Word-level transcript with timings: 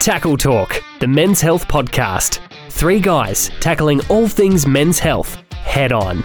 Tackle 0.00 0.38
Talk, 0.38 0.82
the 1.00 1.06
men's 1.06 1.42
health 1.42 1.68
podcast. 1.68 2.40
Three 2.70 3.00
guys 3.00 3.50
tackling 3.60 4.00
all 4.08 4.28
things 4.28 4.66
men's 4.66 4.98
health 4.98 5.34
head 5.52 5.92
on. 5.92 6.24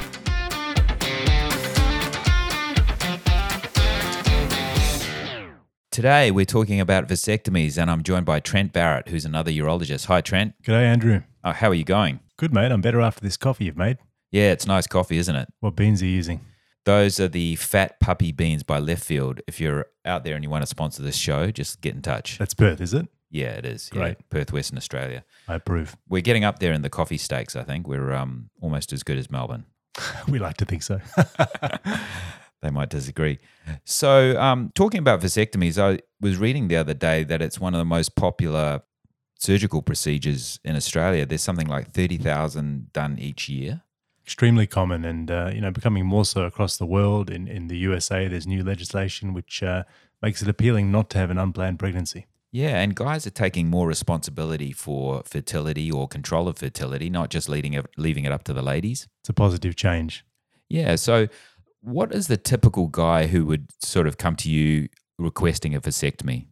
Today, 5.92 6.32
we're 6.32 6.46
talking 6.46 6.80
about 6.80 7.10
vasectomies, 7.10 7.78
and 7.78 7.92
I'm 7.92 8.02
joined 8.02 8.26
by 8.26 8.40
Trent 8.40 8.72
Barrett, 8.72 9.10
who's 9.10 9.26
another 9.26 9.52
urologist. 9.52 10.06
Hi, 10.06 10.22
Trent. 10.22 10.54
G'day, 10.64 10.84
Andrew. 10.84 11.24
Oh, 11.44 11.52
how 11.52 11.68
are 11.68 11.74
you 11.74 11.84
going? 11.84 12.22
Good, 12.38 12.54
mate. 12.54 12.72
I'm 12.72 12.80
better 12.80 13.02
after 13.02 13.20
this 13.20 13.36
coffee 13.36 13.66
you've 13.66 13.76
made. 13.76 13.98
Yeah, 14.32 14.54
it's 14.54 14.66
nice 14.66 14.88
coffee, 14.88 15.18
isn't 15.18 15.36
it? 15.36 15.50
What 15.60 15.76
beans 15.76 16.02
are 16.02 16.06
you 16.06 16.12
using? 16.12 16.40
Those 16.86 17.20
are 17.20 17.28
the 17.28 17.58
Fat 17.58 18.00
Puppy 18.00 18.32
Beans 18.32 18.64
by 18.64 18.80
Leftfield. 18.80 19.42
If 19.48 19.60
you're 19.60 19.88
out 20.06 20.24
there 20.24 20.36
and 20.36 20.46
you 20.46 20.50
want 20.50 20.62
to 20.62 20.68
sponsor 20.68 21.04
this 21.04 21.18
show, 21.18 21.52
just 21.52 21.82
get 21.82 21.94
in 21.94 22.02
touch. 22.02 22.38
That's 22.38 22.54
Perth, 22.54 22.80
is 22.80 22.94
it? 22.94 23.10
Yeah, 23.36 23.52
it 23.52 23.66
is. 23.66 23.90
Yeah, 23.94 24.00
Great. 24.00 24.30
Perth, 24.30 24.54
Western 24.54 24.78
Australia. 24.78 25.26
I 25.48 25.56
approve. 25.56 25.98
We're 26.08 26.22
getting 26.22 26.46
up 26.46 26.60
there 26.60 26.72
in 26.72 26.82
the 26.84 26.90
coffee 26.90 27.18
stakes, 27.18 27.56
I 27.56 27.64
think. 27.64 27.88
We're 27.88 28.14
um, 28.14 28.50
almost 28.62 28.94
as 28.94 29.04
good 29.04 29.18
as 29.18 29.30
Melbourne. 29.30 29.66
We 30.28 30.40
like 30.40 30.58
to 30.58 30.66
think 30.66 30.84
so. 30.84 31.00
They 32.62 32.72
might 32.72 32.90
disagree. 32.90 33.38
So, 33.84 34.40
um, 34.42 34.72
talking 34.74 34.98
about 34.98 35.22
vasectomies, 35.22 35.78
I 35.78 36.00
was 36.20 36.38
reading 36.38 36.68
the 36.68 36.78
other 36.78 36.96
day 36.96 37.24
that 37.24 37.40
it's 37.40 37.60
one 37.60 37.76
of 37.76 37.78
the 37.78 37.86
most 37.86 38.16
popular 38.16 38.82
surgical 39.38 39.84
procedures 39.84 40.60
in 40.64 40.76
Australia. 40.76 41.28
There's 41.28 41.44
something 41.44 41.68
like 41.68 41.92
30,000 41.92 42.92
done 42.92 43.20
each 43.20 43.50
year. 43.50 43.84
Extremely 44.24 44.66
common 44.66 45.06
and, 45.06 45.30
uh, 45.30 45.52
you 45.54 45.62
know, 45.62 45.70
becoming 45.70 46.08
more 46.08 46.26
so 46.26 46.46
across 46.46 46.78
the 46.78 46.88
world. 46.88 47.30
In, 47.30 47.48
in 47.48 47.68
the 47.68 47.78
USA, 47.78 48.28
there's 48.28 48.48
new 48.48 48.64
legislation 48.64 49.34
which 49.34 49.62
uh, 49.62 49.84
makes 50.24 50.42
it 50.42 50.48
appealing 50.48 50.92
not 50.92 51.12
to 51.12 51.20
have 51.20 51.30
an 51.30 51.38
unplanned 51.38 51.78
pregnancy. 51.78 52.26
Yeah, 52.56 52.80
and 52.80 52.96
guys 52.96 53.28
are 53.28 53.32
taking 53.32 53.70
more 53.70 53.86
responsibility 53.86 54.72
for 54.72 55.24
fertility 55.26 55.92
or 55.92 56.08
control 56.08 56.48
of 56.48 56.58
fertility, 56.58 57.10
not 57.10 57.30
just 57.30 57.50
leading 57.50 57.74
it, 57.74 57.86
leaving 57.98 58.24
it 58.24 58.32
up 58.32 58.46
to 58.46 58.54
the 58.54 58.62
ladies. 58.62 59.10
It's 59.20 59.28
a 59.28 59.34
positive 59.34 59.76
change. 59.76 60.24
Yeah, 60.70 60.96
so 60.96 61.28
what 61.82 62.14
is 62.14 62.28
the 62.28 62.38
typical 62.38 62.88
guy 62.88 63.28
who 63.28 63.46
would 63.48 63.68
sort 63.84 64.08
of 64.08 64.18
come 64.18 64.38
to 64.38 64.50
you 64.50 64.88
requesting 65.20 65.76
a 65.76 65.82
vasectomy? 65.82 66.46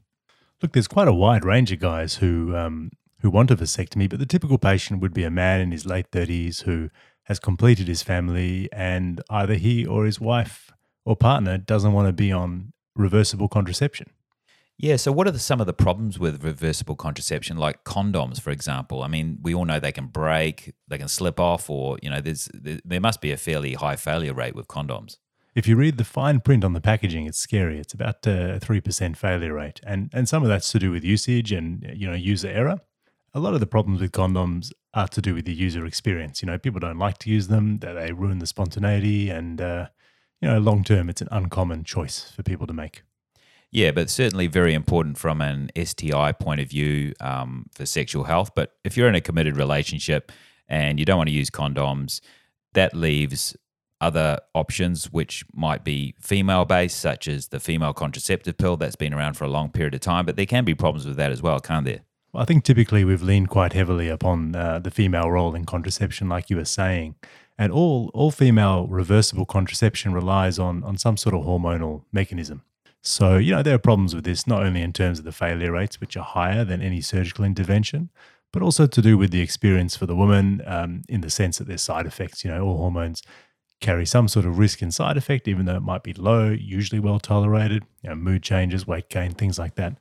Look, 0.61 0.73
there's 0.73 0.89
quite 0.89 1.07
a 1.07 1.13
wide 1.13 1.45
range 1.45 1.71
of 1.71 1.79
guys 1.79 2.15
who 2.15 2.53
um, 2.53 2.91
who 3.21 3.29
want 3.29 3.49
a 3.49 3.55
vasectomy, 3.55 4.09
but 4.09 4.19
the 4.19 4.25
typical 4.25 4.57
patient 4.57 4.99
would 4.99 5.13
be 5.13 5.23
a 5.23 5.31
man 5.31 5.61
in 5.61 5.71
his 5.71 5.85
late 5.85 6.11
30s 6.11 6.63
who 6.63 6.89
has 7.27 7.39
completed 7.39 7.87
his 7.87 8.03
family 8.03 8.67
and 8.73 9.21
either 9.29 9.53
he 9.53 9.85
or 9.85 10.03
his 10.03 10.19
wife 10.19 10.69
or 11.05 11.15
partner 11.15 11.57
doesn't 11.57 11.93
want 11.93 12.09
to 12.09 12.13
be 12.13 12.29
on 12.29 12.73
reversible 12.93 13.47
contraception. 13.47 14.09
Yeah, 14.77 14.95
so 14.95 15.11
what 15.11 15.27
are 15.27 15.31
the, 15.31 15.39
some 15.39 15.61
of 15.61 15.67
the 15.67 15.73
problems 15.73 16.17
with 16.17 16.43
reversible 16.43 16.95
contraception, 16.95 17.57
like 17.57 17.83
condoms, 17.83 18.41
for 18.41 18.49
example? 18.49 19.03
I 19.03 19.07
mean, 19.07 19.37
we 19.41 19.53
all 19.53 19.65
know 19.65 19.79
they 19.79 19.91
can 19.91 20.07
break, 20.07 20.73
they 20.87 20.97
can 20.97 21.07
slip 21.07 21.39
off, 21.39 21.69
or 21.69 21.97
you 22.01 22.09
know, 22.09 22.19
there's 22.19 22.49
there, 22.53 22.99
must 22.99 23.21
be 23.21 23.31
a 23.31 23.37
fairly 23.37 23.75
high 23.75 23.95
failure 23.95 24.33
rate 24.33 24.55
with 24.55 24.67
condoms. 24.67 25.17
If 25.55 25.67
you 25.67 25.75
read 25.75 25.97
the 25.97 26.03
fine 26.03 26.39
print 26.39 26.63
on 26.63 26.73
the 26.73 26.81
packaging, 26.81 27.27
it's 27.27 27.37
scary. 27.37 27.79
It's 27.79 27.93
about 27.93 28.25
a 28.25 28.59
three 28.59 28.81
percent 28.81 29.15
failure 29.15 29.53
rate, 29.53 29.79
and 29.85 30.09
and 30.11 30.27
some 30.27 30.41
of 30.41 30.49
that's 30.49 30.71
to 30.71 30.79
do 30.79 30.91
with 30.91 31.03
usage 31.03 31.51
and 31.51 31.85
you 31.93 32.07
know 32.07 32.15
user 32.15 32.49
error. 32.49 32.81
A 33.35 33.39
lot 33.39 33.53
of 33.53 33.59
the 33.59 33.67
problems 33.67 34.01
with 34.01 34.11
condoms 34.11 34.71
are 34.93 35.07
to 35.07 35.21
do 35.21 35.33
with 35.35 35.45
the 35.45 35.53
user 35.53 35.85
experience. 35.85 36.41
You 36.41 36.47
know, 36.47 36.57
people 36.57 36.79
don't 36.79 36.99
like 36.99 37.19
to 37.19 37.29
use 37.29 37.47
them; 37.47 37.77
that 37.79 37.93
they 37.93 38.11
ruin 38.11 38.39
the 38.39 38.47
spontaneity, 38.47 39.29
and 39.29 39.61
uh, 39.61 39.87
you 40.41 40.49
know, 40.49 40.59
long 40.59 40.83
term, 40.83 41.09
it's 41.09 41.21
an 41.21 41.29
uncommon 41.31 41.83
choice 41.83 42.31
for 42.31 42.41
people 42.41 42.65
to 42.65 42.73
make. 42.73 43.03
Yeah, 43.73 43.89
but 43.89 44.11
certainly 44.11 44.45
very 44.45 44.75
important 44.75 45.17
from 45.17 45.41
an 45.41 45.71
STI 45.75 46.31
point 46.31 46.61
of 46.61 46.69
view 46.69 47.13
um, 47.19 47.65
for 47.73 47.87
sexual 47.87 48.25
health. 48.25 48.51
But 48.55 48.75
if 48.83 48.95
you're 48.95 49.09
in 49.09 49.15
a 49.15 49.21
committed 49.21 49.57
relationship 49.57 50.31
and 50.67 50.99
you 50.99 51.05
don't 51.05 51.17
want 51.17 51.29
to 51.29 51.33
use 51.33 51.49
condoms, 51.49 52.21
that 52.73 52.93
leaves 52.93 53.57
other 53.99 54.37
options 54.53 55.11
which 55.11 55.43
might 55.55 55.83
be 55.83 56.13
female 56.19 56.65
based, 56.65 56.99
such 56.99 57.27
as 57.27 57.47
the 57.47 57.59
female 57.59 57.93
contraceptive 57.93 58.59
pill 58.59 58.77
that's 58.77 58.95
been 58.95 59.11
around 59.11 59.33
for 59.33 59.45
a 59.45 59.49
long 59.49 59.71
period 59.71 59.95
of 59.95 60.01
time. 60.01 60.27
But 60.27 60.35
there 60.35 60.45
can 60.45 60.65
be 60.65 60.75
problems 60.75 61.07
with 61.07 61.17
that 61.17 61.31
as 61.31 61.41
well, 61.41 61.59
can't 61.59 61.85
there? 61.85 62.01
Well, 62.31 62.43
I 62.43 62.45
think 62.45 62.63
typically 62.63 63.03
we've 63.03 63.23
leaned 63.23 63.49
quite 63.49 63.73
heavily 63.73 64.07
upon 64.07 64.55
uh, 64.55 64.77
the 64.77 64.91
female 64.91 65.31
role 65.31 65.55
in 65.55 65.65
contraception, 65.65 66.29
like 66.29 66.51
you 66.51 66.57
were 66.57 66.65
saying. 66.65 67.15
And 67.57 67.71
all, 67.71 68.11
all 68.13 68.29
female 68.29 68.85
reversible 68.85 69.45
contraception 69.47 70.13
relies 70.13 70.59
on, 70.59 70.83
on 70.83 70.99
some 70.99 71.17
sort 71.17 71.33
of 71.33 71.41
hormonal 71.41 72.03
mechanism. 72.11 72.61
So, 73.03 73.37
you 73.37 73.51
know, 73.51 73.61
there 73.61 73.75
are 73.75 73.79
problems 73.79 74.15
with 74.15 74.23
this, 74.23 74.47
not 74.47 74.63
only 74.63 74.81
in 74.81 74.93
terms 74.93 75.19
of 75.19 75.25
the 75.25 75.33
failure 75.33 75.73
rates, 75.73 75.99
which 75.99 76.15
are 76.15 76.23
higher 76.23 76.63
than 76.63 76.81
any 76.81 77.01
surgical 77.01 77.43
intervention, 77.43 78.09
but 78.53 78.61
also 78.61 78.87
to 78.87 79.01
do 79.01 79.17
with 79.17 79.31
the 79.31 79.41
experience 79.41 79.97
for 79.97 80.05
the 80.05 80.15
woman 80.15 80.61
um, 80.65 81.01
in 81.09 81.19
the 81.19 81.29
sense 81.29 81.57
that 81.57 81.67
there's 81.67 81.81
side 81.81 82.05
effects. 82.05 82.45
You 82.45 82.51
know, 82.51 82.63
all 82.63 82.77
hormones 82.77 83.21
carry 83.81 84.05
some 84.05 84.29
sort 84.29 84.45
of 84.45 84.57
risk 84.57 84.81
and 84.81 84.93
side 84.93 85.17
effect, 85.17 85.49
even 85.49 85.65
though 85.65 85.75
it 85.75 85.81
might 85.81 86.03
be 86.03 86.13
low, 86.13 86.49
usually 86.49 86.99
well 86.99 87.19
tolerated. 87.19 87.83
You 88.01 88.11
know, 88.11 88.15
mood 88.15 88.41
changes, 88.41 88.87
weight 88.87 89.09
gain, 89.09 89.33
things 89.33 89.59
like 89.59 89.75
that, 89.75 89.97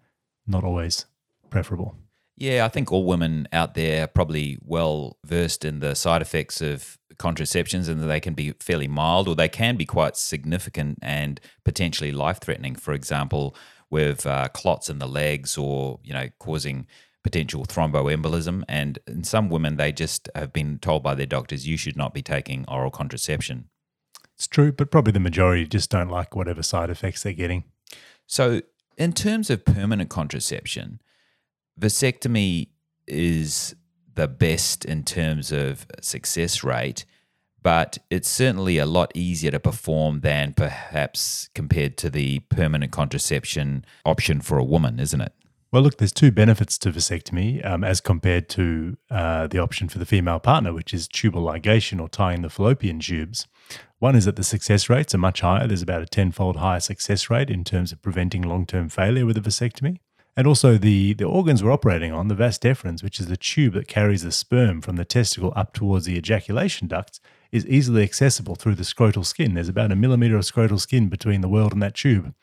not 0.46 0.62
always 0.62 1.06
preferable. 1.50 1.96
Yeah, 2.36 2.64
I 2.64 2.68
think 2.68 2.92
all 2.92 3.04
women 3.04 3.48
out 3.52 3.74
there 3.74 4.04
are 4.04 4.06
probably 4.06 4.58
well 4.62 5.18
versed 5.24 5.64
in 5.64 5.80
the 5.80 5.94
side 5.94 6.22
effects 6.22 6.60
of 6.60 6.98
contraceptions 7.18 7.88
and 7.88 8.00
that 8.00 8.06
they 8.06 8.20
can 8.20 8.34
be 8.34 8.52
fairly 8.60 8.88
mild 8.88 9.28
or 9.28 9.34
they 9.34 9.48
can 9.48 9.76
be 9.76 9.86
quite 9.86 10.16
significant 10.16 10.98
and 11.02 11.40
potentially 11.64 12.12
life 12.12 12.40
threatening. 12.40 12.74
For 12.74 12.92
example, 12.92 13.54
with 13.90 14.26
uh, 14.26 14.48
clots 14.48 14.88
in 14.88 14.98
the 14.98 15.06
legs 15.06 15.58
or, 15.58 16.00
you 16.02 16.12
know, 16.12 16.28
causing 16.38 16.86
potential 17.22 17.64
thromboembolism. 17.64 18.64
And 18.68 18.98
in 19.06 19.24
some 19.24 19.48
women, 19.48 19.76
they 19.76 19.92
just 19.92 20.28
have 20.34 20.52
been 20.52 20.78
told 20.78 21.02
by 21.02 21.14
their 21.14 21.26
doctors, 21.26 21.66
you 21.66 21.76
should 21.76 21.96
not 21.96 22.14
be 22.14 22.22
taking 22.22 22.64
oral 22.68 22.90
contraception. 22.90 23.68
It's 24.34 24.48
true, 24.48 24.72
but 24.72 24.90
probably 24.90 25.12
the 25.12 25.20
majority 25.20 25.66
just 25.66 25.90
don't 25.90 26.08
like 26.08 26.34
whatever 26.34 26.62
side 26.62 26.90
effects 26.90 27.22
they're 27.22 27.32
getting. 27.32 27.64
So, 28.26 28.62
in 28.96 29.12
terms 29.12 29.50
of 29.50 29.64
permanent 29.64 30.10
contraception, 30.10 31.00
vasectomy 31.80 32.68
is 33.06 33.74
the 34.14 34.28
best 34.28 34.84
in 34.84 35.04
terms 35.04 35.52
of 35.52 35.86
success 36.00 36.62
rate, 36.62 37.04
but 37.62 37.98
it's 38.10 38.28
certainly 38.28 38.78
a 38.78 38.86
lot 38.86 39.12
easier 39.14 39.50
to 39.52 39.60
perform 39.60 40.20
than 40.20 40.52
perhaps 40.52 41.48
compared 41.54 41.96
to 41.98 42.10
the 42.10 42.40
permanent 42.40 42.92
contraception 42.92 43.84
option 44.04 44.40
for 44.40 44.58
a 44.58 44.64
woman, 44.64 44.98
isn't 44.98 45.20
it? 45.20 45.32
Well, 45.72 45.82
look, 45.82 45.96
there's 45.96 46.12
two 46.12 46.30
benefits 46.30 46.76
to 46.78 46.90
vasectomy 46.90 47.64
um, 47.64 47.82
as 47.82 48.02
compared 48.02 48.50
to 48.50 48.98
uh, 49.10 49.46
the 49.46 49.58
option 49.58 49.88
for 49.88 49.98
the 49.98 50.04
female 50.04 50.38
partner, 50.38 50.74
which 50.74 50.92
is 50.92 51.08
tubal 51.08 51.44
ligation 51.44 51.98
or 51.98 52.10
tying 52.10 52.42
the 52.42 52.50
fallopian 52.50 53.00
tubes. 53.00 53.46
One 53.98 54.14
is 54.14 54.26
that 54.26 54.36
the 54.36 54.44
success 54.44 54.90
rates 54.90 55.14
are 55.14 55.18
much 55.18 55.40
higher. 55.40 55.66
There's 55.66 55.80
about 55.80 56.02
a 56.02 56.06
tenfold 56.06 56.56
higher 56.56 56.80
success 56.80 57.30
rate 57.30 57.48
in 57.48 57.64
terms 57.64 57.90
of 57.90 58.02
preventing 58.02 58.42
long 58.42 58.66
term 58.66 58.90
failure 58.90 59.24
with 59.24 59.38
a 59.38 59.40
vasectomy. 59.40 60.00
And 60.36 60.46
also, 60.46 60.78
the, 60.78 61.12
the 61.12 61.24
organs 61.24 61.62
we're 61.62 61.72
operating 61.72 62.12
on, 62.12 62.28
the 62.28 62.34
vas 62.34 62.58
deferens, 62.58 63.02
which 63.02 63.20
is 63.20 63.26
the 63.26 63.36
tube 63.36 63.74
that 63.74 63.86
carries 63.86 64.22
the 64.22 64.32
sperm 64.32 64.80
from 64.80 64.96
the 64.96 65.04
testicle 65.04 65.52
up 65.54 65.74
towards 65.74 66.06
the 66.06 66.16
ejaculatory 66.16 66.88
ducts, 66.88 67.20
is 67.50 67.66
easily 67.66 68.02
accessible 68.02 68.54
through 68.54 68.76
the 68.76 68.82
scrotal 68.82 69.26
skin. 69.26 69.52
There's 69.52 69.68
about 69.68 69.92
a 69.92 69.96
millimeter 69.96 70.36
of 70.36 70.42
scrotal 70.42 70.80
skin 70.80 71.08
between 71.08 71.42
the 71.42 71.50
world 71.50 71.74
and 71.74 71.82
that 71.82 71.94
tube. 71.94 72.34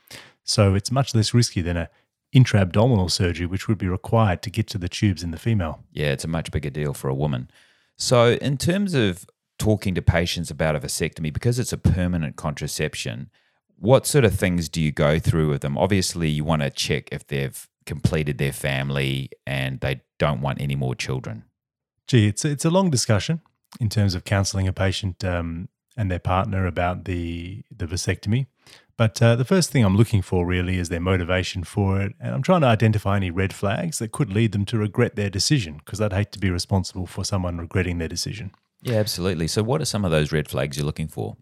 So 0.43 0.75
it's 0.75 0.91
much 0.91 1.15
less 1.15 1.33
risky 1.33 1.61
than 1.61 1.77
a 1.77 1.89
intra-abdominal 2.31 3.09
surgery, 3.09 3.45
which 3.45 3.67
would 3.67 3.77
be 3.77 3.87
required 3.87 4.41
to 4.43 4.49
get 4.49 4.67
to 4.67 4.77
the 4.77 4.89
tubes 4.89 5.23
in 5.23 5.31
the 5.31 5.37
female. 5.39 5.83
Yeah, 5.91 6.11
it's 6.11 6.23
a 6.23 6.27
much 6.27 6.51
bigger 6.51 6.69
deal 6.69 6.93
for 6.93 7.09
a 7.09 7.15
woman. 7.15 7.49
So, 7.95 8.33
in 8.33 8.57
terms 8.57 8.93
of 8.93 9.25
talking 9.57 9.95
to 9.95 10.01
patients 10.01 10.49
about 10.49 10.75
a 10.75 10.79
vasectomy, 10.79 11.33
because 11.33 11.59
it's 11.59 11.73
a 11.73 11.77
permanent 11.77 12.35
contraception, 12.35 13.29
what 13.77 14.05
sort 14.05 14.25
of 14.25 14.35
things 14.35 14.69
do 14.69 14.81
you 14.81 14.91
go 14.91 15.19
through 15.19 15.49
with 15.49 15.61
them? 15.61 15.77
Obviously, 15.77 16.29
you 16.29 16.43
want 16.43 16.61
to 16.61 16.69
check 16.69 17.09
if 17.11 17.25
they've 17.27 17.67
completed 17.85 18.37
their 18.37 18.51
family 18.51 19.29
and 19.45 19.79
they 19.79 20.01
don't 20.17 20.41
want 20.41 20.61
any 20.61 20.75
more 20.75 20.95
children. 20.95 21.45
Gee, 22.07 22.27
it's 22.27 22.45
it's 22.45 22.65
a 22.65 22.69
long 22.69 22.89
discussion 22.89 23.41
in 23.79 23.89
terms 23.89 24.15
of 24.15 24.23
counselling 24.23 24.67
a 24.67 24.73
patient 24.73 25.23
um, 25.23 25.69
and 25.95 26.09
their 26.09 26.19
partner 26.19 26.65
about 26.65 27.05
the 27.05 27.63
the 27.75 27.85
vasectomy. 27.85 28.47
But 28.97 29.21
uh, 29.21 29.37
the 29.37 29.45
first 29.45 29.71
thing 29.71 29.85
I'm 29.85 29.95
looking 29.95 30.21
for 30.21 30.45
really 30.45 30.77
is 30.77 30.89
their 30.89 30.99
motivation 30.99 31.63
for 31.63 32.01
it, 32.01 32.13
and 32.19 32.35
I'm 32.35 32.41
trying 32.41 32.61
to 32.61 32.67
identify 32.67 33.15
any 33.15 33.31
red 33.31 33.53
flags 33.53 33.97
that 33.99 34.11
could 34.11 34.33
lead 34.33 34.51
them 34.51 34.65
to 34.65 34.77
regret 34.77 35.15
their 35.15 35.29
decision, 35.29 35.77
because 35.77 36.01
I'd 36.01 36.11
hate 36.11 36.33
to 36.33 36.39
be 36.39 36.49
responsible 36.49 37.07
for 37.07 37.23
someone 37.23 37.57
regretting 37.57 37.97
their 37.97 38.09
decision. 38.09 38.51
Yeah, 38.81 38.97
absolutely. 38.97 39.47
So, 39.47 39.63
what 39.63 39.81
are 39.81 39.85
some 39.85 40.03
of 40.03 40.11
those 40.11 40.33
red 40.33 40.49
flags 40.49 40.75
you're 40.75 40.85
looking 40.85 41.07
for? 41.07 41.37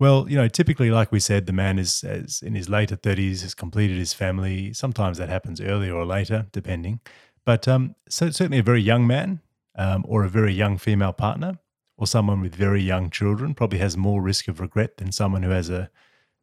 Well, 0.00 0.26
you 0.30 0.36
know, 0.36 0.48
typically, 0.48 0.90
like 0.90 1.12
we 1.12 1.20
said, 1.20 1.44
the 1.44 1.52
man 1.52 1.78
is, 1.78 2.02
is 2.02 2.40
in 2.40 2.54
his 2.54 2.70
later 2.70 2.96
30s, 2.96 3.42
has 3.42 3.54
completed 3.54 3.98
his 3.98 4.14
family. 4.14 4.72
Sometimes 4.72 5.18
that 5.18 5.28
happens 5.28 5.60
earlier 5.60 5.94
or 5.94 6.06
later, 6.06 6.46
depending. 6.52 7.00
But 7.44 7.68
um, 7.68 7.94
so 8.08 8.30
certainly 8.30 8.58
a 8.58 8.62
very 8.62 8.80
young 8.80 9.06
man 9.06 9.40
um, 9.76 10.06
or 10.08 10.24
a 10.24 10.28
very 10.30 10.54
young 10.54 10.78
female 10.78 11.12
partner 11.12 11.58
or 11.98 12.06
someone 12.06 12.40
with 12.40 12.54
very 12.54 12.80
young 12.80 13.10
children 13.10 13.52
probably 13.52 13.78
has 13.78 13.94
more 13.94 14.22
risk 14.22 14.48
of 14.48 14.58
regret 14.58 14.96
than 14.96 15.12
someone 15.12 15.42
who 15.42 15.50
has 15.50 15.68
a 15.68 15.90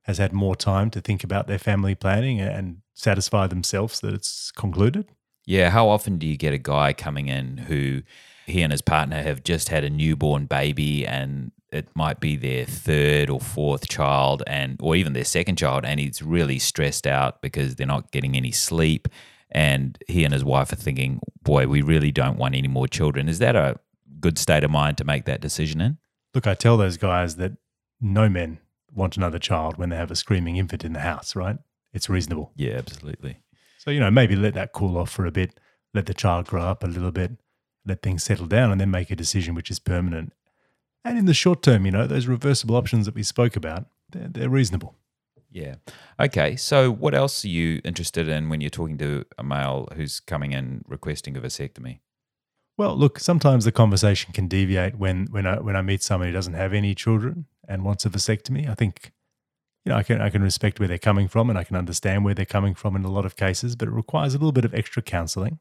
has 0.04 0.20
had 0.20 0.32
more 0.32 0.56
time 0.56 0.90
to 0.90 1.02
think 1.02 1.22
about 1.22 1.48
their 1.48 1.60
family 1.60 1.94
planning 1.94 2.40
and 2.40 2.78
satisfy 2.94 3.46
themselves 3.46 4.00
that 4.00 4.14
it's 4.14 4.52
concluded. 4.52 5.10
Yeah, 5.46 5.70
how 5.70 5.90
often 5.90 6.18
do 6.18 6.26
you 6.26 6.38
get 6.38 6.54
a 6.54 6.58
guy 6.58 6.94
coming 6.94 7.28
in 7.28 7.58
who 7.58 8.04
he 8.46 8.62
and 8.62 8.72
his 8.72 8.82
partner 8.82 9.22
have 9.22 9.44
just 9.44 9.68
had 9.68 9.84
a 9.84 9.90
newborn 9.90 10.46
baby 10.46 11.06
and 11.06 11.52
it 11.72 11.88
might 11.96 12.20
be 12.20 12.36
their 12.36 12.66
third 12.66 13.30
or 13.30 13.40
fourth 13.40 13.88
child 13.88 14.44
and 14.48 14.78
or 14.82 14.96
even 14.96 15.14
their 15.14 15.26
second 15.26 15.58
child 15.58 15.86
and 15.86 16.00
he's 16.00 16.22
really 16.22 16.60
stressed 16.60 17.06
out 17.06 17.42
because 17.42 17.76
they're 17.76 17.88
not 17.88 18.12
getting 18.12 18.36
any 18.36 18.52
sleep 18.52 19.08
and 19.52 19.98
he 20.08 20.24
and 20.24 20.34
his 20.34 20.44
wife 20.44 20.72
are 20.74 20.78
thinking, 20.78 21.20
"Boy, 21.44 21.68
we 21.68 21.82
really 21.82 22.12
don't 22.12 22.38
want 22.38 22.56
any 22.56 22.68
more 22.68 22.88
children." 22.88 23.30
Is 23.30 23.40
that 23.40 23.56
a 23.56 23.80
good 24.20 24.38
state 24.38 24.64
of 24.64 24.72
mind 24.72 24.98
to 24.98 25.04
make 25.04 25.26
that 25.26 25.42
decision 25.42 25.80
in? 25.80 25.98
Look, 26.34 26.48
I 26.48 26.54
tell 26.54 26.78
those 26.78 26.98
guys 26.98 27.38
that 27.38 27.54
no 28.02 28.30
men 28.30 28.60
want 28.94 29.18
another 29.18 29.40
child 29.40 29.78
when 29.78 29.90
they 29.90 29.96
have 29.96 30.12
a 30.12 30.16
screaming 30.16 30.58
infant 30.58 30.84
in 30.84 30.94
the 30.94 31.00
house, 31.00 31.36
right? 31.36 31.58
It's 31.94 32.10
reasonable. 32.10 32.52
Yeah, 32.56 32.74
absolutely. 32.74 33.40
So, 33.78 33.92
you 33.92 34.00
know, 34.00 34.12
maybe 34.12 34.36
let 34.36 34.54
that 34.56 34.74
cool 34.74 34.98
off 34.98 35.10
for 35.10 35.26
a 35.26 35.32
bit, 35.32 35.60
let 35.94 36.08
the 36.08 36.14
child 36.14 36.48
grow 36.48 36.64
up 36.64 36.84
a 36.84 36.88
little 36.88 37.12
bit, 37.12 37.32
let 37.86 38.02
things 38.02 38.24
settle 38.24 38.48
down, 38.48 38.72
and 38.72 38.82
then 38.82 38.92
make 38.92 39.10
a 39.12 39.16
decision 39.16 39.56
which 39.56 39.72
is 39.72 39.80
permanent. 39.80 40.34
And 41.04 41.18
in 41.18 41.26
the 41.26 41.34
short 41.34 41.62
term, 41.62 41.86
you 41.86 41.92
know, 41.92 42.08
those 42.08 42.28
reversible 42.28 42.76
options 42.76 43.06
that 43.06 43.16
we 43.16 43.24
spoke 43.24 43.56
about, 43.56 43.86
they're, 44.12 44.28
they're 44.28 44.50
reasonable. 44.50 44.96
Yeah. 45.52 45.76
Okay. 46.20 46.56
So, 46.56 46.92
what 46.92 47.14
else 47.14 47.46
are 47.46 47.50
you 47.50 47.82
interested 47.84 48.28
in 48.28 48.50
when 48.50 48.62
you're 48.62 48.70
talking 48.70 48.98
to 48.98 49.26
a 49.38 49.44
male 49.44 49.88
who's 49.96 50.20
coming 50.20 50.52
in 50.52 50.84
requesting 50.88 51.38
a 51.38 51.42
vasectomy? 51.42 52.00
Well, 52.78 52.96
look, 52.96 53.20
sometimes 53.20 53.66
the 53.66 53.72
conversation 53.72 54.34
can 54.34 54.48
deviate 54.48 54.96
when 54.96 55.28
when 55.32 55.48
I 55.48 55.60
when 55.60 55.76
I 55.76 55.82
meet 55.82 56.04
someone 56.04 56.28
who 56.28 56.34
doesn't 56.34 56.54
have 56.54 56.74
any 56.74 56.94
children 56.94 57.46
and 57.68 57.84
wants 57.84 58.06
a 58.06 58.10
vasectomy. 58.10 58.70
I 58.70 58.76
think 58.76 59.14
you 59.84 59.92
know 59.92 59.96
I 59.96 60.04
can 60.04 60.22
I 60.22 60.30
can 60.30 60.44
respect 60.44 60.80
where 60.80 60.88
they're 60.88 61.00
coming 61.00 61.28
from 61.28 61.50
and 61.50 61.58
I 61.58 61.64
can 61.64 61.76
understand 61.76 62.24
where 62.24 62.36
they're 62.36 62.46
coming 62.46 62.76
from 62.76 62.96
in 62.96 63.04
a 63.04 63.12
lot 63.12 63.26
of 63.26 63.36
cases, 63.36 63.76
but 63.76 63.88
it 63.88 63.92
requires 63.92 64.36
a 64.36 64.38
little 64.38 64.52
bit 64.52 64.66
of 64.66 64.76
extra 64.76 65.02
counselling. 65.02 65.60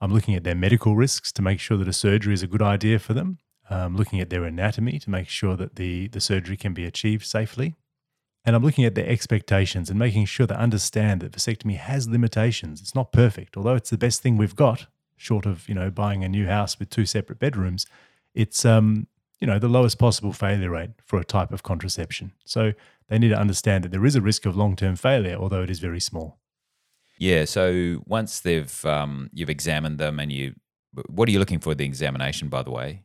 I'm 0.00 0.12
looking 0.12 0.34
at 0.34 0.44
their 0.44 0.54
medical 0.54 0.96
risks 0.96 1.32
to 1.32 1.42
make 1.42 1.60
sure 1.60 1.76
that 1.76 1.88
a 1.88 1.92
surgery 1.92 2.34
is 2.34 2.42
a 2.42 2.46
good 2.46 2.62
idea 2.62 2.98
for 2.98 3.14
them. 3.14 3.38
I'm 3.70 3.96
looking 3.96 4.20
at 4.20 4.30
their 4.30 4.44
anatomy 4.44 4.98
to 5.00 5.10
make 5.10 5.28
sure 5.28 5.56
that 5.56 5.76
the 5.76 6.08
the 6.08 6.20
surgery 6.20 6.56
can 6.56 6.74
be 6.74 6.84
achieved 6.84 7.26
safely. 7.26 7.76
And 8.44 8.56
I'm 8.56 8.62
looking 8.62 8.84
at 8.84 8.94
their 8.94 9.06
expectations 9.06 9.90
and 9.90 9.98
making 9.98 10.24
sure 10.24 10.46
they 10.46 10.54
understand 10.54 11.20
that 11.20 11.32
vasectomy 11.32 11.76
has 11.76 12.08
limitations. 12.08 12.80
It's 12.80 12.94
not 12.94 13.12
perfect, 13.12 13.56
although 13.56 13.74
it's 13.74 13.90
the 13.90 13.98
best 13.98 14.22
thing 14.22 14.36
we've 14.36 14.56
got 14.56 14.86
short 15.18 15.44
of 15.44 15.68
you 15.68 15.74
know 15.74 15.90
buying 15.90 16.24
a 16.24 16.28
new 16.28 16.46
house 16.46 16.78
with 16.78 16.88
two 16.88 17.04
separate 17.04 17.38
bedrooms, 17.38 17.84
it's 18.34 18.64
um, 18.64 19.06
you 19.40 19.46
know 19.46 19.58
the 19.58 19.68
lowest 19.68 19.98
possible 19.98 20.32
failure 20.32 20.70
rate 20.70 20.90
for 21.04 21.18
a 21.18 21.24
type 21.24 21.52
of 21.52 21.62
contraception. 21.62 22.32
So 22.44 22.72
they 23.08 23.18
need 23.18 23.30
to 23.30 23.38
understand 23.38 23.84
that 23.84 23.90
there 23.90 24.06
is 24.06 24.14
a 24.14 24.22
risk 24.22 24.46
of 24.46 24.56
long 24.56 24.76
term 24.76 24.96
failure, 24.96 25.36
although 25.36 25.62
it 25.62 25.70
is 25.70 25.80
very 25.80 26.00
small. 26.00 26.38
Yeah. 27.18 27.44
So 27.44 28.02
once 28.06 28.40
they've 28.40 28.84
um, 28.86 29.28
you've 29.32 29.50
examined 29.50 29.98
them 29.98 30.18
and 30.20 30.32
you, 30.32 30.54
what 31.08 31.28
are 31.28 31.32
you 31.32 31.38
looking 31.38 31.58
for 31.58 31.74
the 31.74 31.84
examination? 31.84 32.48
By 32.48 32.62
the 32.62 32.70
way. 32.70 33.02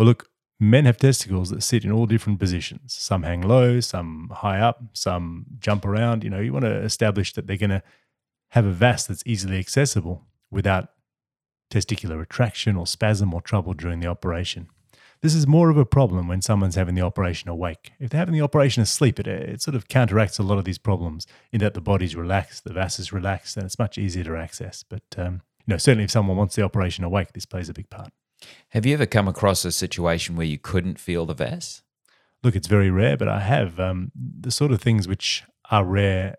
Well, 0.00 0.06
look, 0.06 0.30
men 0.58 0.86
have 0.86 0.96
testicles 0.96 1.50
that 1.50 1.62
sit 1.62 1.84
in 1.84 1.92
all 1.92 2.06
different 2.06 2.38
positions. 2.38 2.94
Some 2.94 3.22
hang 3.22 3.42
low, 3.42 3.80
some 3.80 4.30
high 4.32 4.58
up, 4.58 4.82
some 4.94 5.44
jump 5.58 5.84
around. 5.84 6.24
You 6.24 6.30
know, 6.30 6.40
you 6.40 6.54
want 6.54 6.64
to 6.64 6.80
establish 6.80 7.34
that 7.34 7.46
they're 7.46 7.58
going 7.58 7.68
to 7.68 7.82
have 8.52 8.64
a 8.64 8.70
vas 8.70 9.06
that's 9.06 9.22
easily 9.26 9.58
accessible 9.58 10.24
without 10.50 10.88
testicular 11.70 12.18
retraction 12.18 12.76
or 12.76 12.86
spasm 12.86 13.34
or 13.34 13.42
trouble 13.42 13.74
during 13.74 14.00
the 14.00 14.06
operation. 14.06 14.68
This 15.20 15.34
is 15.34 15.46
more 15.46 15.68
of 15.68 15.76
a 15.76 15.84
problem 15.84 16.28
when 16.28 16.40
someone's 16.40 16.76
having 16.76 16.94
the 16.94 17.02
operation 17.02 17.50
awake. 17.50 17.92
If 18.00 18.08
they're 18.08 18.20
having 18.20 18.32
the 18.32 18.40
operation 18.40 18.82
asleep, 18.82 19.20
it, 19.20 19.26
it 19.26 19.60
sort 19.60 19.74
of 19.74 19.88
counteracts 19.88 20.38
a 20.38 20.42
lot 20.42 20.56
of 20.56 20.64
these 20.64 20.78
problems 20.78 21.26
in 21.52 21.60
that 21.60 21.74
the 21.74 21.82
body's 21.82 22.16
relaxed, 22.16 22.64
the 22.64 22.72
vas 22.72 22.98
is 22.98 23.12
relaxed, 23.12 23.58
and 23.58 23.66
it's 23.66 23.78
much 23.78 23.98
easier 23.98 24.24
to 24.24 24.36
access. 24.38 24.82
But 24.82 25.02
um, 25.18 25.42
you 25.66 25.74
know, 25.74 25.76
certainly 25.76 26.04
if 26.04 26.10
someone 26.10 26.38
wants 26.38 26.56
the 26.56 26.62
operation 26.62 27.04
awake, 27.04 27.34
this 27.34 27.44
plays 27.44 27.68
a 27.68 27.74
big 27.74 27.90
part. 27.90 28.14
Have 28.70 28.86
you 28.86 28.94
ever 28.94 29.06
come 29.06 29.28
across 29.28 29.64
a 29.64 29.72
situation 29.72 30.36
where 30.36 30.46
you 30.46 30.58
couldn't 30.58 30.98
feel 30.98 31.26
the 31.26 31.34
vas? 31.34 31.82
Look, 32.42 32.56
it's 32.56 32.68
very 32.68 32.90
rare, 32.90 33.16
but 33.16 33.28
I 33.28 33.40
have. 33.40 33.78
Um, 33.78 34.12
the 34.14 34.50
sort 34.50 34.72
of 34.72 34.80
things 34.80 35.06
which 35.06 35.44
are 35.70 35.84
rare, 35.84 36.36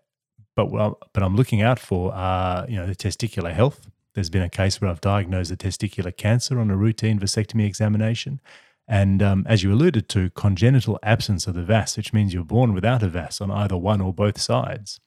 but 0.56 0.70
well, 0.70 0.98
but 1.12 1.22
I'm 1.22 1.36
looking 1.36 1.62
out 1.62 1.78
for 1.78 2.12
are 2.12 2.66
you 2.68 2.76
know 2.76 2.86
the 2.86 2.96
testicular 2.96 3.52
health, 3.52 3.88
there's 4.14 4.30
been 4.30 4.42
a 4.42 4.50
case 4.50 4.80
where 4.80 4.90
I've 4.90 5.00
diagnosed 5.00 5.50
a 5.50 5.56
testicular 5.56 6.14
cancer 6.14 6.58
on 6.60 6.70
a 6.70 6.76
routine 6.76 7.18
vasectomy 7.18 7.66
examination. 7.66 8.40
And 8.86 9.22
um, 9.22 9.46
as 9.48 9.62
you 9.62 9.72
alluded 9.72 10.08
to, 10.10 10.30
congenital 10.30 10.98
absence 11.02 11.46
of 11.46 11.54
the 11.54 11.62
vas, 11.62 11.96
which 11.96 12.12
means 12.12 12.34
you're 12.34 12.44
born 12.44 12.74
without 12.74 13.02
a 13.02 13.08
vas 13.08 13.40
on 13.40 13.50
either 13.50 13.76
one 13.76 14.00
or 14.00 14.12
both 14.12 14.40
sides. 14.40 15.00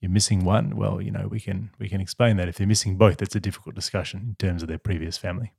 You're 0.00 0.10
missing 0.10 0.44
one. 0.44 0.76
Well, 0.76 1.00
you 1.00 1.10
know 1.10 1.28
we 1.28 1.40
can 1.40 1.70
we 1.78 1.88
can 1.88 2.00
explain 2.00 2.36
that. 2.36 2.48
If 2.48 2.56
they're 2.56 2.66
missing 2.66 2.96
both, 2.96 3.22
it's 3.22 3.34
a 3.34 3.40
difficult 3.40 3.74
discussion 3.74 4.26
in 4.28 4.34
terms 4.34 4.62
of 4.62 4.68
their 4.68 4.78
previous 4.78 5.16
family. 5.16 5.52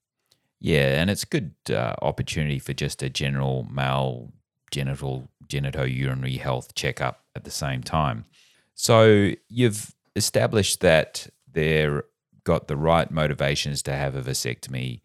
Yeah, 0.60 1.00
and 1.00 1.10
it's 1.10 1.24
a 1.24 1.28
good 1.28 1.54
uh, 1.70 1.96
opportunity 2.02 2.60
for 2.60 2.74
just 2.74 3.04
a 3.04 3.10
general 3.10 3.68
male 3.70 4.34
genital 4.72 5.30
genitourinary 5.48 6.40
health 6.40 6.74
checkup 6.74 7.24
at 7.36 7.44
the 7.44 7.52
same 7.52 7.84
time. 7.84 8.26
So 8.74 9.32
you've 9.48 9.94
established 10.16 10.82
that 10.82 11.28
there 11.52 12.06
got 12.44 12.68
the 12.68 12.78
right 12.78 13.10
motivations 13.12 13.82
to 13.84 13.94
have 13.94 14.16
a 14.16 14.22
vasectomy, 14.22 15.02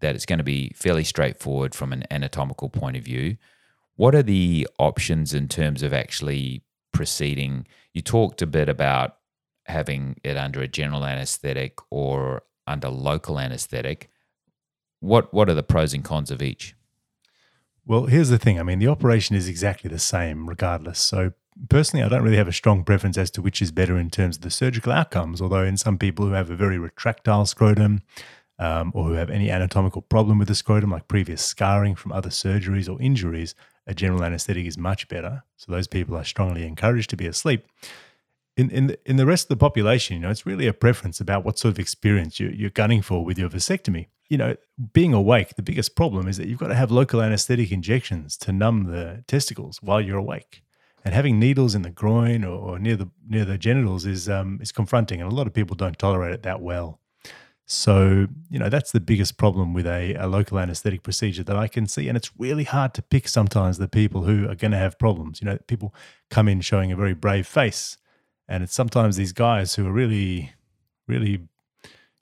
that 0.00 0.14
it's 0.14 0.26
going 0.26 0.38
to 0.38 0.44
be 0.44 0.72
fairly 0.74 1.04
straightforward 1.04 1.74
from 1.74 1.92
an 1.92 2.04
anatomical 2.10 2.68
point 2.68 2.96
of 2.96 3.04
view. 3.04 3.36
What 3.96 4.14
are 4.14 4.22
the 4.22 4.68
options 4.78 5.34
in 5.34 5.48
terms 5.48 5.82
of 5.82 5.92
actually 5.92 6.62
proceeding? 6.92 7.66
You 7.92 8.02
talked 8.02 8.42
a 8.42 8.46
bit 8.46 8.68
about 8.68 9.16
having 9.66 10.16
it 10.22 10.36
under 10.36 10.60
a 10.60 10.68
general 10.68 11.04
anesthetic 11.04 11.78
or 11.90 12.42
under 12.66 12.88
local 12.88 13.38
anesthetic. 13.38 14.10
What 15.00 15.32
what 15.32 15.48
are 15.48 15.54
the 15.54 15.62
pros 15.62 15.94
and 15.94 16.04
cons 16.04 16.30
of 16.30 16.42
each? 16.42 16.74
Well, 17.86 18.06
here's 18.06 18.28
the 18.28 18.38
thing. 18.38 18.60
I 18.60 18.62
mean, 18.62 18.80
the 18.80 18.88
operation 18.88 19.34
is 19.34 19.48
exactly 19.48 19.88
the 19.88 19.98
same 19.98 20.48
regardless. 20.48 20.98
So 20.98 21.32
personally, 21.68 22.04
I 22.04 22.08
don't 22.08 22.22
really 22.22 22.36
have 22.36 22.48
a 22.48 22.52
strong 22.52 22.84
preference 22.84 23.16
as 23.16 23.30
to 23.32 23.42
which 23.42 23.62
is 23.62 23.72
better 23.72 23.98
in 23.98 24.10
terms 24.10 24.36
of 24.36 24.42
the 24.42 24.50
surgical 24.50 24.92
outcomes. 24.92 25.40
Although, 25.40 25.64
in 25.64 25.76
some 25.76 25.98
people 25.98 26.26
who 26.26 26.32
have 26.32 26.50
a 26.50 26.56
very 26.56 26.76
retractile 26.76 27.48
scrotum 27.48 28.02
um, 28.58 28.92
or 28.94 29.04
who 29.04 29.12
have 29.12 29.30
any 29.30 29.50
anatomical 29.50 30.02
problem 30.02 30.38
with 30.38 30.48
the 30.48 30.54
scrotum, 30.54 30.90
like 30.90 31.08
previous 31.08 31.42
scarring 31.42 31.94
from 31.94 32.12
other 32.12 32.30
surgeries 32.30 32.92
or 32.92 33.00
injuries, 33.00 33.54
a 33.86 33.94
general 33.94 34.22
anesthetic 34.22 34.66
is 34.66 34.76
much 34.76 35.08
better. 35.08 35.44
So, 35.56 35.72
those 35.72 35.88
people 35.88 36.16
are 36.16 36.24
strongly 36.24 36.66
encouraged 36.66 37.10
to 37.10 37.16
be 37.16 37.26
asleep. 37.26 37.66
In, 38.56 38.70
in, 38.70 38.88
the, 38.88 38.98
in 39.06 39.16
the 39.16 39.26
rest 39.26 39.44
of 39.44 39.48
the 39.50 39.56
population, 39.56 40.16
you 40.16 40.22
know, 40.22 40.30
it's 40.30 40.44
really 40.44 40.66
a 40.66 40.72
preference 40.72 41.20
about 41.20 41.44
what 41.44 41.58
sort 41.58 41.72
of 41.72 41.78
experience 41.78 42.40
you, 42.40 42.48
you're 42.48 42.70
gunning 42.70 43.02
for 43.02 43.24
with 43.24 43.38
your 43.38 43.48
vasectomy. 43.48 44.08
You 44.28 44.38
know, 44.38 44.56
being 44.92 45.14
awake, 45.14 45.56
the 45.56 45.62
biggest 45.62 45.96
problem 45.96 46.28
is 46.28 46.36
that 46.36 46.48
you've 46.48 46.58
got 46.58 46.68
to 46.68 46.74
have 46.74 46.90
local 46.90 47.22
anesthetic 47.22 47.72
injections 47.72 48.36
to 48.38 48.52
numb 48.52 48.84
the 48.84 49.24
testicles 49.26 49.82
while 49.82 50.00
you're 50.00 50.18
awake 50.18 50.62
and 51.04 51.14
having 51.14 51.38
needles 51.38 51.74
in 51.74 51.82
the 51.82 51.90
groin 51.90 52.44
or, 52.44 52.58
or 52.58 52.78
near 52.78 52.96
the 52.96 53.08
near 53.26 53.44
the 53.44 53.58
genitals 53.58 54.04
is 54.04 54.28
um, 54.28 54.58
is 54.60 54.72
confronting, 54.72 55.20
and 55.20 55.30
a 55.30 55.34
lot 55.34 55.46
of 55.46 55.54
people 55.54 55.76
don't 55.76 55.98
tolerate 55.98 56.34
it 56.34 56.42
that 56.42 56.60
well. 56.60 57.00
So 57.64 58.26
you 58.50 58.58
know 58.58 58.68
that's 58.68 58.92
the 58.92 59.00
biggest 59.00 59.36
problem 59.36 59.74
with 59.74 59.86
a, 59.86 60.14
a 60.14 60.26
local 60.26 60.58
anaesthetic 60.58 61.02
procedure 61.02 61.42
that 61.44 61.56
I 61.56 61.68
can 61.68 61.86
see, 61.86 62.08
and 62.08 62.16
it's 62.16 62.30
really 62.38 62.64
hard 62.64 62.94
to 62.94 63.02
pick 63.02 63.28
sometimes 63.28 63.78
the 63.78 63.88
people 63.88 64.24
who 64.24 64.48
are 64.48 64.54
going 64.54 64.72
to 64.72 64.78
have 64.78 64.98
problems. 64.98 65.40
You 65.40 65.46
know, 65.46 65.58
people 65.66 65.94
come 66.30 66.48
in 66.48 66.60
showing 66.60 66.92
a 66.92 66.96
very 66.96 67.14
brave 67.14 67.46
face, 67.46 67.96
and 68.48 68.62
it's 68.62 68.74
sometimes 68.74 69.16
these 69.16 69.32
guys 69.32 69.76
who 69.76 69.86
are 69.86 69.92
really, 69.92 70.52
really 71.06 71.48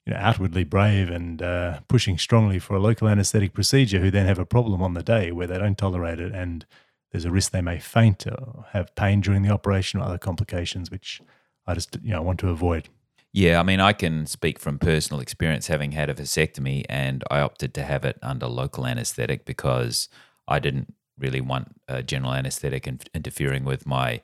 you 0.06 0.14
know, 0.14 0.20
outwardly 0.20 0.64
brave 0.64 1.10
and 1.10 1.42
uh, 1.42 1.80
pushing 1.88 2.16
strongly 2.16 2.58
for 2.58 2.74
a 2.74 2.80
local 2.80 3.08
anaesthetic 3.08 3.52
procedure 3.52 3.98
who 3.98 4.10
then 4.10 4.26
have 4.26 4.38
a 4.38 4.46
problem 4.46 4.80
on 4.82 4.94
the 4.94 5.02
day 5.02 5.32
where 5.32 5.46
they 5.46 5.58
don't 5.58 5.76
tolerate 5.76 6.20
it 6.20 6.32
and 6.32 6.64
there's 7.10 7.24
a 7.24 7.30
risk 7.30 7.52
they 7.52 7.62
may 7.62 7.78
faint 7.78 8.26
or 8.26 8.66
have 8.72 8.94
pain 8.94 9.20
during 9.20 9.42
the 9.42 9.50
operation 9.50 10.00
or 10.00 10.04
other 10.04 10.18
complications, 10.18 10.90
which 10.90 11.20
I 11.66 11.74
just 11.74 11.96
you 12.02 12.10
know 12.10 12.22
want 12.22 12.38
to 12.40 12.50
avoid. 12.50 12.88
Yeah, 13.32 13.60
I 13.60 13.64
mean, 13.64 13.80
I 13.80 13.92
can 13.92 14.26
speak 14.26 14.58
from 14.58 14.78
personal 14.78 15.20
experience 15.20 15.66
having 15.66 15.92
had 15.92 16.08
a 16.08 16.14
vasectomy, 16.14 16.84
and 16.88 17.22
I 17.30 17.40
opted 17.40 17.74
to 17.74 17.82
have 17.82 18.04
it 18.04 18.18
under 18.22 18.46
local 18.46 18.86
anesthetic 18.86 19.44
because 19.44 20.08
I 20.48 20.58
didn't 20.58 20.94
really 21.18 21.40
want 21.40 21.74
a 21.88 22.02
general 22.02 22.32
anesthetic 22.32 22.86
in- 22.86 23.00
interfering 23.14 23.64
with 23.64 23.86
my 23.86 24.20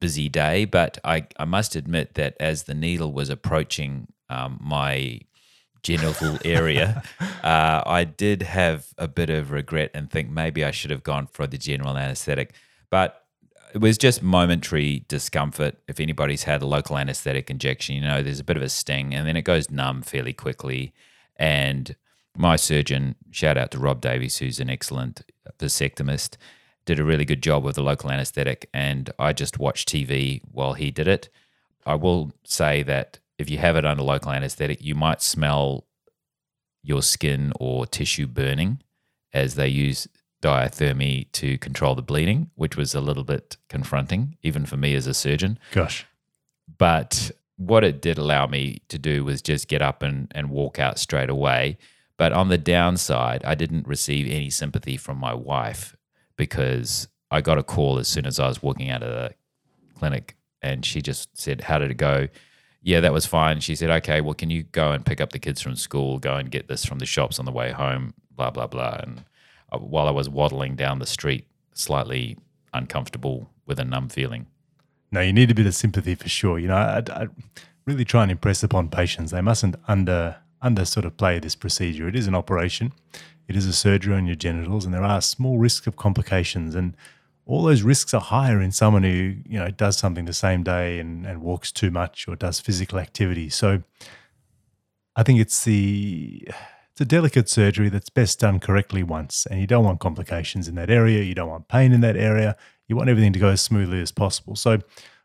busy 0.00 0.28
day. 0.28 0.64
But 0.64 0.98
I, 1.04 1.26
I 1.38 1.44
must 1.44 1.76
admit 1.76 2.14
that 2.14 2.36
as 2.40 2.64
the 2.64 2.74
needle 2.74 3.12
was 3.12 3.30
approaching 3.30 4.08
um, 4.28 4.58
my 4.60 5.20
genital 5.82 6.38
area, 6.44 7.02
uh, 7.42 7.82
I 7.86 8.04
did 8.04 8.42
have 8.42 8.88
a 8.98 9.08
bit 9.08 9.30
of 9.30 9.50
regret 9.50 9.90
and 9.94 10.10
think 10.10 10.30
maybe 10.30 10.64
I 10.64 10.70
should 10.70 10.90
have 10.90 11.02
gone 11.02 11.26
for 11.26 11.46
the 11.46 11.58
general 11.58 11.96
anesthetic. 11.96 12.54
But 12.90 13.24
it 13.74 13.80
was 13.80 13.98
just 13.98 14.22
momentary 14.22 15.04
discomfort. 15.08 15.76
If 15.88 16.00
anybody's 16.00 16.44
had 16.44 16.62
a 16.62 16.66
local 16.66 16.96
anesthetic 16.96 17.50
injection, 17.50 17.96
you 17.96 18.00
know, 18.00 18.22
there's 18.22 18.40
a 18.40 18.44
bit 18.44 18.56
of 18.56 18.62
a 18.62 18.68
sting 18.68 19.14
and 19.14 19.26
then 19.26 19.36
it 19.36 19.42
goes 19.42 19.70
numb 19.70 20.02
fairly 20.02 20.32
quickly. 20.32 20.94
And 21.36 21.94
my 22.36 22.56
surgeon, 22.56 23.16
shout 23.30 23.58
out 23.58 23.70
to 23.72 23.78
Rob 23.78 24.00
Davies, 24.00 24.38
who's 24.38 24.60
an 24.60 24.70
excellent 24.70 25.22
vasectomist, 25.58 26.36
did 26.88 26.98
a 26.98 27.04
really 27.04 27.26
good 27.26 27.42
job 27.42 27.64
with 27.64 27.76
the 27.76 27.82
local 27.82 28.10
anesthetic. 28.10 28.70
And 28.72 29.10
I 29.18 29.34
just 29.34 29.58
watched 29.58 29.90
TV 29.90 30.40
while 30.50 30.72
he 30.72 30.90
did 30.90 31.06
it. 31.06 31.28
I 31.84 31.96
will 31.96 32.32
say 32.44 32.82
that 32.82 33.18
if 33.38 33.50
you 33.50 33.58
have 33.58 33.76
it 33.76 33.84
under 33.84 34.02
local 34.02 34.32
anesthetic, 34.32 34.82
you 34.82 34.94
might 34.94 35.20
smell 35.20 35.84
your 36.82 37.02
skin 37.02 37.52
or 37.60 37.84
tissue 37.84 38.26
burning 38.26 38.80
as 39.34 39.54
they 39.54 39.68
use 39.68 40.08
diathermy 40.42 41.30
to 41.32 41.58
control 41.58 41.94
the 41.94 42.00
bleeding, 42.00 42.50
which 42.54 42.74
was 42.74 42.94
a 42.94 43.02
little 43.02 43.24
bit 43.24 43.58
confronting, 43.68 44.38
even 44.42 44.64
for 44.64 44.78
me 44.78 44.94
as 44.94 45.06
a 45.06 45.12
surgeon. 45.12 45.58
Gosh. 45.72 46.06
But 46.78 47.30
what 47.56 47.84
it 47.84 48.00
did 48.00 48.16
allow 48.16 48.46
me 48.46 48.80
to 48.88 48.98
do 48.98 49.26
was 49.26 49.42
just 49.42 49.68
get 49.68 49.82
up 49.82 50.02
and, 50.02 50.32
and 50.34 50.48
walk 50.48 50.78
out 50.78 50.98
straight 50.98 51.28
away. 51.28 51.76
But 52.16 52.32
on 52.32 52.48
the 52.48 52.56
downside, 52.56 53.44
I 53.44 53.54
didn't 53.54 53.86
receive 53.86 54.26
any 54.26 54.48
sympathy 54.48 54.96
from 54.96 55.18
my 55.18 55.34
wife 55.34 55.94
because 56.38 57.08
I 57.30 57.42
got 57.42 57.58
a 57.58 57.62
call 57.62 57.98
as 57.98 58.08
soon 58.08 58.24
as 58.24 58.38
I 58.38 58.48
was 58.48 58.62
walking 58.62 58.88
out 58.88 59.02
of 59.02 59.10
the 59.10 59.34
clinic 59.98 60.36
and 60.62 60.86
she 60.86 61.02
just 61.02 61.36
said, 61.38 61.62
How 61.62 61.78
did 61.78 61.90
it 61.90 61.98
go? 61.98 62.28
Yeah, 62.80 63.00
that 63.00 63.12
was 63.12 63.26
fine. 63.26 63.60
She 63.60 63.74
said, 63.74 63.90
Okay, 63.90 64.22
well, 64.22 64.32
can 64.32 64.48
you 64.48 64.62
go 64.62 64.92
and 64.92 65.04
pick 65.04 65.20
up 65.20 65.32
the 65.32 65.38
kids 65.38 65.60
from 65.60 65.76
school, 65.76 66.18
go 66.18 66.36
and 66.36 66.50
get 66.50 66.68
this 66.68 66.86
from 66.86 67.00
the 67.00 67.06
shops 67.06 67.38
on 67.38 67.44
the 67.44 67.52
way 67.52 67.72
home, 67.72 68.14
blah, 68.30 68.50
blah, 68.50 68.66
blah. 68.66 69.00
And 69.02 69.24
uh, 69.70 69.78
while 69.78 70.08
I 70.08 70.12
was 70.12 70.30
waddling 70.30 70.76
down 70.76 71.00
the 71.00 71.06
street, 71.06 71.46
slightly 71.74 72.38
uncomfortable 72.72 73.50
with 73.66 73.78
a 73.78 73.84
numb 73.84 74.08
feeling. 74.08 74.46
No, 75.10 75.20
you 75.20 75.32
need 75.32 75.50
a 75.50 75.54
bit 75.54 75.66
of 75.66 75.74
sympathy 75.74 76.14
for 76.14 76.28
sure. 76.28 76.58
You 76.58 76.68
know, 76.68 76.76
I, 76.76 77.02
I 77.08 77.26
really 77.84 78.04
try 78.04 78.22
and 78.22 78.30
impress 78.30 78.62
upon 78.62 78.88
patients 78.88 79.30
they 79.30 79.40
mustn't 79.40 79.76
under 79.86 80.36
under 80.60 80.84
sort 80.84 81.06
of 81.06 81.16
play 81.16 81.38
this 81.38 81.54
procedure. 81.54 82.08
It 82.08 82.16
is 82.16 82.26
an 82.26 82.34
operation, 82.34 82.92
it 83.48 83.56
is 83.56 83.66
a 83.66 83.72
surgery 83.72 84.14
on 84.14 84.26
your 84.26 84.36
genitals, 84.36 84.84
and 84.84 84.94
there 84.94 85.02
are 85.02 85.20
small 85.20 85.58
risks 85.58 85.86
of 85.86 85.96
complications. 85.96 86.74
And 86.74 86.94
all 87.46 87.62
those 87.62 87.82
risks 87.82 88.12
are 88.12 88.20
higher 88.20 88.60
in 88.60 88.70
someone 88.70 89.02
who 89.02 89.36
you 89.48 89.58
know 89.58 89.70
does 89.70 89.96
something 89.96 90.26
the 90.26 90.34
same 90.34 90.62
day 90.62 90.98
and, 90.98 91.26
and 91.26 91.40
walks 91.40 91.72
too 91.72 91.90
much 91.90 92.28
or 92.28 92.36
does 92.36 92.60
physical 92.60 92.98
activity. 92.98 93.48
So 93.48 93.82
I 95.16 95.22
think 95.22 95.40
it's 95.40 95.64
the 95.64 96.46
it's 96.92 97.00
a 97.00 97.06
delicate 97.06 97.48
surgery 97.48 97.88
that's 97.88 98.10
best 98.10 98.40
done 98.40 98.60
correctly 98.60 99.02
once, 99.02 99.46
and 99.46 99.60
you 99.60 99.66
don't 99.66 99.84
want 99.84 99.98
complications 99.98 100.68
in 100.68 100.74
that 100.74 100.90
area. 100.90 101.22
You 101.22 101.34
don't 101.34 101.48
want 101.48 101.68
pain 101.68 101.92
in 101.92 102.02
that 102.02 102.16
area. 102.16 102.54
You 102.86 102.96
want 102.96 103.08
everything 103.08 103.32
to 103.32 103.38
go 103.38 103.48
as 103.48 103.60
smoothly 103.62 104.00
as 104.00 104.12
possible. 104.12 104.56
So 104.56 104.80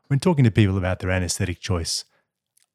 when 0.08 0.20
talking 0.20 0.46
to 0.46 0.52
people 0.52 0.78
about 0.78 1.00
their 1.00 1.12
anesthetic 1.12 1.60
choice, 1.60 2.06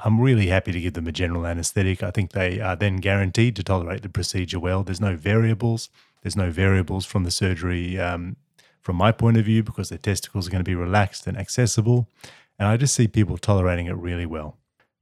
I'm 0.00 0.20
really 0.20 0.46
happy 0.46 0.72
to 0.72 0.80
give 0.80 0.94
them 0.94 1.08
a 1.08 1.12
general 1.12 1.46
anesthetic. 1.46 2.02
I 2.02 2.10
think 2.10 2.32
they 2.32 2.60
are 2.60 2.76
then 2.76 2.96
guaranteed 2.96 3.56
to 3.56 3.64
tolerate 3.64 4.02
the 4.02 4.08
procedure 4.08 4.60
well. 4.60 4.84
There's 4.84 5.00
no 5.00 5.16
variables. 5.16 5.90
There's 6.22 6.36
no 6.36 6.50
variables 6.50 7.04
from 7.04 7.24
the 7.24 7.30
surgery 7.30 7.98
um, 7.98 8.36
from 8.80 8.96
my 8.96 9.12
point 9.12 9.36
of 9.36 9.44
view 9.44 9.62
because 9.62 9.88
their 9.88 9.98
testicles 9.98 10.46
are 10.46 10.50
going 10.50 10.64
to 10.64 10.68
be 10.68 10.74
relaxed 10.74 11.26
and 11.26 11.36
accessible. 11.36 12.08
And 12.58 12.68
I 12.68 12.76
just 12.76 12.94
see 12.94 13.08
people 13.08 13.38
tolerating 13.38 13.86
it 13.86 13.96
really 13.96 14.26
well. 14.26 14.56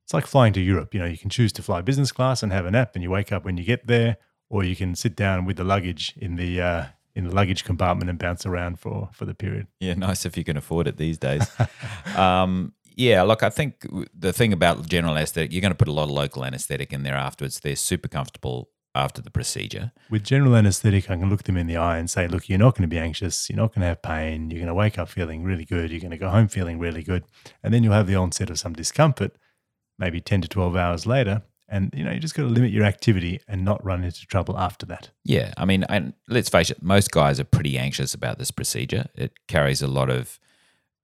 It's 0.05 0.15
like 0.15 0.27
flying 0.27 0.53
to 0.55 0.61
Europe. 0.61 0.95
You 0.95 1.01
know, 1.01 1.07
you 1.07 1.19
can 1.19 1.31
choose 1.31 1.53
to 1.55 1.63
fly 1.63 1.83
business 1.83 2.13
class 2.13 2.43
and 2.43 2.53
have 2.53 2.65
a 2.65 2.71
nap 2.71 2.93
and 2.95 3.03
you 3.03 3.11
wake 3.11 3.33
up 3.33 3.45
when 3.45 3.57
you 3.57 3.65
get 3.65 3.87
there, 3.87 4.19
or 4.49 4.63
you 4.63 4.77
can 4.77 4.95
sit 4.95 5.17
down 5.17 5.45
with 5.45 5.57
the 5.57 5.65
luggage 5.65 6.15
in 6.17 6.37
the 6.37 6.61
uh, 6.61 6.85
in 7.17 7.25
the 7.25 7.35
luggage 7.35 7.65
compartment 7.65 8.09
and 8.09 8.19
bounce 8.19 8.47
around 8.47 8.79
for 8.79 9.09
for 9.13 9.25
the 9.25 9.35
period. 9.35 9.67
Yeah, 9.81 9.95
nice 9.95 10.25
if 10.25 10.37
you 10.37 10.45
can 10.45 10.57
afford 10.57 10.87
it 10.87 10.97
these 10.97 11.19
days. 11.19 11.51
um, 12.17 12.73
yeah, 12.97 13.23
look, 13.23 13.43
I 13.43 13.51
think 13.51 13.87
the 14.19 14.33
thing 14.33 14.53
about 14.53 14.89
general 14.89 15.17
anesthetic, 15.17 15.53
you're 15.53 15.61
going 15.61 15.71
to 15.71 15.77
put 15.77 15.89
a 15.89 15.93
lot 15.93 16.05
of 16.05 16.11
local 16.11 16.45
anesthetic 16.45 16.93
in 16.93 17.03
there 17.03 17.15
afterwards. 17.15 17.61
They're 17.61 17.77
super 17.77 18.09
comfortable 18.09 18.71
after 18.95 19.21
the 19.21 19.31
procedure. 19.31 19.93
With 20.09 20.25
general 20.25 20.57
anesthetic, 20.57 21.11
I 21.11 21.17
can 21.17 21.29
look 21.29 21.43
them 21.43 21.59
in 21.59 21.67
the 21.67 21.77
eye 21.77 21.99
and 21.99 22.09
say, 22.09 22.27
look, 22.27 22.49
you're 22.49 22.59
not 22.59 22.75
going 22.75 22.89
to 22.89 22.95
be 22.95 22.99
anxious. 22.99 23.51
You're 23.51 23.59
not 23.59 23.75
going 23.75 23.83
to 23.83 23.89
have 23.89 24.01
pain. 24.01 24.51
You're 24.51 24.61
going 24.61 24.69
to 24.69 24.75
wake 24.75 24.99
up 24.99 25.11
feeling 25.11 25.45
really 25.45 25.67
good. 25.67 25.91
You're 25.91 26.01
going 26.01 26.11
to 26.11 26.17
go 26.17 26.31
home 26.31 26.49
feeling 26.49 26.79
really 26.79 27.03
good. 27.03 27.25
And 27.63 27.75
then 27.75 27.85
you'll 27.85 27.93
have 27.93 28.07
the 28.07 28.17
onset 28.17 28.49
of 28.49 28.59
some 28.59 28.73
discomfort, 28.73 29.37
maybe 29.99 30.23
10 30.23 30.41
to 30.41 30.49
12 30.49 30.75
hours 30.75 31.05
later. 31.05 31.43
And, 31.69 31.93
you 31.95 32.05
know, 32.05 32.13
you 32.13 32.21
just 32.21 32.35
got 32.35 32.45
to 32.45 32.49
limit 32.49 32.71
your 32.71 32.85
activity 32.85 33.41
and 33.47 33.63
not 33.63 33.85
run 33.85 34.03
into 34.05 34.25
trouble 34.25 34.59
after 34.59 34.87
that. 34.87 35.11
Yeah. 35.25 35.53
I 35.59 35.67
mean, 35.67 35.85
and 35.91 36.15
let's 36.29 36.49
face 36.49 36.71
it, 36.71 36.83
most 36.83 37.11
guys 37.11 37.39
are 37.39 37.45
pretty 37.45 37.77
anxious 37.77 38.15
about 38.15 38.39
this 38.39 38.51
procedure. 38.51 39.09
It 39.15 39.33
carries 39.49 39.83
a 39.83 39.89
lot 39.89 40.09
of 40.09 40.39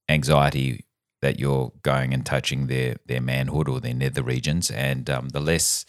anxiety 0.09 0.87
that 1.23 1.39
you're 1.41 1.73
going 1.83 2.13
and 2.13 2.27
touching 2.27 2.67
their 2.67 2.97
their 3.07 3.23
manhood 3.23 3.69
or 3.69 3.81
their 3.81 3.95
nether 3.95 4.23
regions, 4.23 4.71
and 4.71 5.09
um, 5.09 5.31
the 5.31 5.41
less 5.41 5.87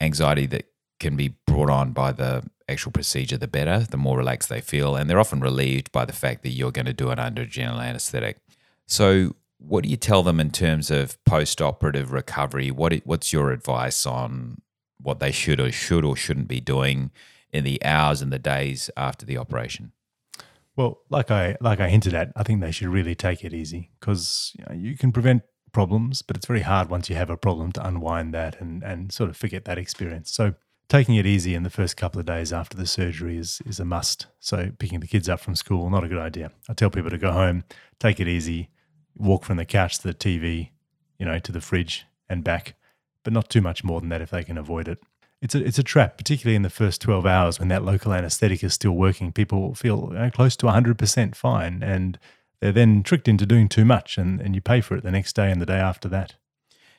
anxiety 0.00 0.46
that 0.46 0.66
can 1.00 1.16
be 1.16 1.34
brought 1.46 1.70
on 1.70 1.92
by 1.92 2.12
the 2.12 2.44
actual 2.68 2.92
procedure, 2.92 3.36
the 3.36 3.48
better. 3.48 3.80
The 3.80 3.96
more 3.96 4.18
relaxed 4.18 4.48
they 4.48 4.60
feel, 4.60 4.94
and 4.94 5.10
they're 5.10 5.18
often 5.18 5.40
relieved 5.40 5.90
by 5.90 6.04
the 6.04 6.12
fact 6.12 6.42
that 6.42 6.50
you're 6.50 6.70
going 6.70 6.86
to 6.86 6.92
do 6.92 7.10
it 7.10 7.18
under 7.18 7.44
general 7.44 7.80
anesthetic. 7.80 8.36
So, 8.86 9.34
what 9.58 9.82
do 9.82 9.90
you 9.90 9.96
tell 9.96 10.22
them 10.22 10.38
in 10.38 10.50
terms 10.50 10.90
of 10.90 11.22
post-operative 11.24 12.12
recovery? 12.12 12.70
What 12.70 12.94
what's 13.04 13.32
your 13.32 13.50
advice 13.50 14.06
on 14.06 14.60
what 14.98 15.18
they 15.18 15.32
should 15.32 15.58
or 15.58 15.72
should 15.72 16.04
or 16.04 16.16
shouldn't 16.16 16.48
be 16.48 16.60
doing 16.60 17.10
in 17.50 17.64
the 17.64 17.82
hours 17.84 18.22
and 18.22 18.32
the 18.32 18.38
days 18.38 18.90
after 18.96 19.24
the 19.24 19.38
operation? 19.38 19.92
Well, 20.80 21.02
like 21.10 21.30
I 21.30 21.58
like 21.60 21.78
I 21.78 21.90
hinted 21.90 22.14
at, 22.14 22.32
I 22.34 22.42
think 22.42 22.62
they 22.62 22.70
should 22.70 22.88
really 22.88 23.14
take 23.14 23.44
it 23.44 23.52
easy 23.52 23.90
because 24.00 24.56
you, 24.58 24.64
know, 24.64 24.74
you 24.74 24.96
can 24.96 25.12
prevent 25.12 25.42
problems, 25.72 26.22
but 26.22 26.38
it's 26.38 26.46
very 26.46 26.62
hard 26.62 26.88
once 26.88 27.10
you 27.10 27.16
have 27.16 27.28
a 27.28 27.36
problem 27.36 27.70
to 27.72 27.86
unwind 27.86 28.32
that 28.32 28.58
and 28.62 28.82
and 28.82 29.12
sort 29.12 29.28
of 29.28 29.36
forget 29.36 29.66
that 29.66 29.76
experience. 29.76 30.32
So 30.32 30.54
taking 30.88 31.16
it 31.16 31.26
easy 31.26 31.54
in 31.54 31.64
the 31.64 31.68
first 31.68 31.98
couple 31.98 32.18
of 32.18 32.24
days 32.24 32.50
after 32.50 32.78
the 32.78 32.86
surgery 32.86 33.36
is 33.36 33.60
is 33.66 33.78
a 33.78 33.84
must. 33.84 34.28
So 34.38 34.70
picking 34.78 35.00
the 35.00 35.06
kids 35.06 35.28
up 35.28 35.40
from 35.40 35.54
school, 35.54 35.90
not 35.90 36.02
a 36.02 36.08
good 36.08 36.18
idea. 36.18 36.50
I 36.66 36.72
tell 36.72 36.88
people 36.88 37.10
to 37.10 37.18
go 37.18 37.32
home, 37.32 37.64
take 37.98 38.18
it 38.18 38.26
easy, 38.26 38.70
walk 39.14 39.44
from 39.44 39.58
the 39.58 39.66
couch 39.66 39.98
to 39.98 40.08
the 40.08 40.14
TV, 40.14 40.70
you 41.18 41.26
know, 41.26 41.38
to 41.40 41.52
the 41.52 41.60
fridge 41.60 42.06
and 42.26 42.42
back, 42.42 42.74
but 43.22 43.34
not 43.34 43.50
too 43.50 43.60
much 43.60 43.84
more 43.84 44.00
than 44.00 44.08
that 44.08 44.22
if 44.22 44.30
they 44.30 44.44
can 44.44 44.56
avoid 44.56 44.88
it 44.88 44.98
it's 45.42 45.54
a 45.54 45.64
it's 45.64 45.78
a 45.78 45.82
trap, 45.82 46.16
particularly 46.16 46.56
in 46.56 46.62
the 46.62 46.70
first 46.70 47.00
twelve 47.00 47.26
hours 47.26 47.58
when 47.58 47.68
that 47.68 47.84
local 47.84 48.12
anaesthetic 48.12 48.62
is 48.62 48.74
still 48.74 48.92
working. 48.92 49.32
People 49.32 49.74
feel 49.74 50.08
you 50.12 50.18
know, 50.18 50.30
close 50.30 50.56
to 50.56 50.68
hundred 50.68 50.98
percent 50.98 51.34
fine, 51.34 51.82
and 51.82 52.18
they're 52.60 52.72
then 52.72 53.02
tricked 53.02 53.28
into 53.28 53.46
doing 53.46 53.68
too 53.68 53.84
much, 53.84 54.18
and 54.18 54.40
and 54.40 54.54
you 54.54 54.60
pay 54.60 54.80
for 54.80 54.96
it 54.96 55.02
the 55.02 55.10
next 55.10 55.34
day 55.34 55.50
and 55.50 55.60
the 55.60 55.66
day 55.66 55.78
after 55.78 56.08
that. 56.08 56.34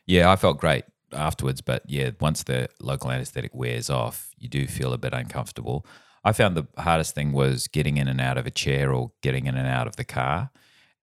Yeah, 0.06 0.32
I 0.32 0.36
felt 0.36 0.58
great 0.58 0.86
afterwards, 1.14 1.62
but 1.62 1.84
yeah, 1.88 2.12
once 2.20 2.44
the 2.44 2.70
local 2.80 3.12
anaesthetic 3.12 3.54
wears 3.54 3.90
off, 3.90 4.32
you 4.38 4.50
do 4.50 4.66
feel 4.68 4.94
a 4.94 4.98
bit 4.98 5.14
uncomfortable. 5.14 5.86
I 6.24 6.34
found 6.34 6.56
the 6.56 6.68
hardest 6.78 7.16
thing 7.16 7.32
was 7.34 7.68
getting 7.68 7.98
in 7.98 8.08
and 8.08 8.22
out 8.22 8.38
of 8.38 8.46
a 8.46 8.52
chair 8.52 8.94
or 8.94 9.12
getting 9.22 9.46
in 9.46 9.56
and 9.56 9.68
out 9.68 9.88
of 9.88 9.96
the 9.96 10.04
car. 10.04 10.52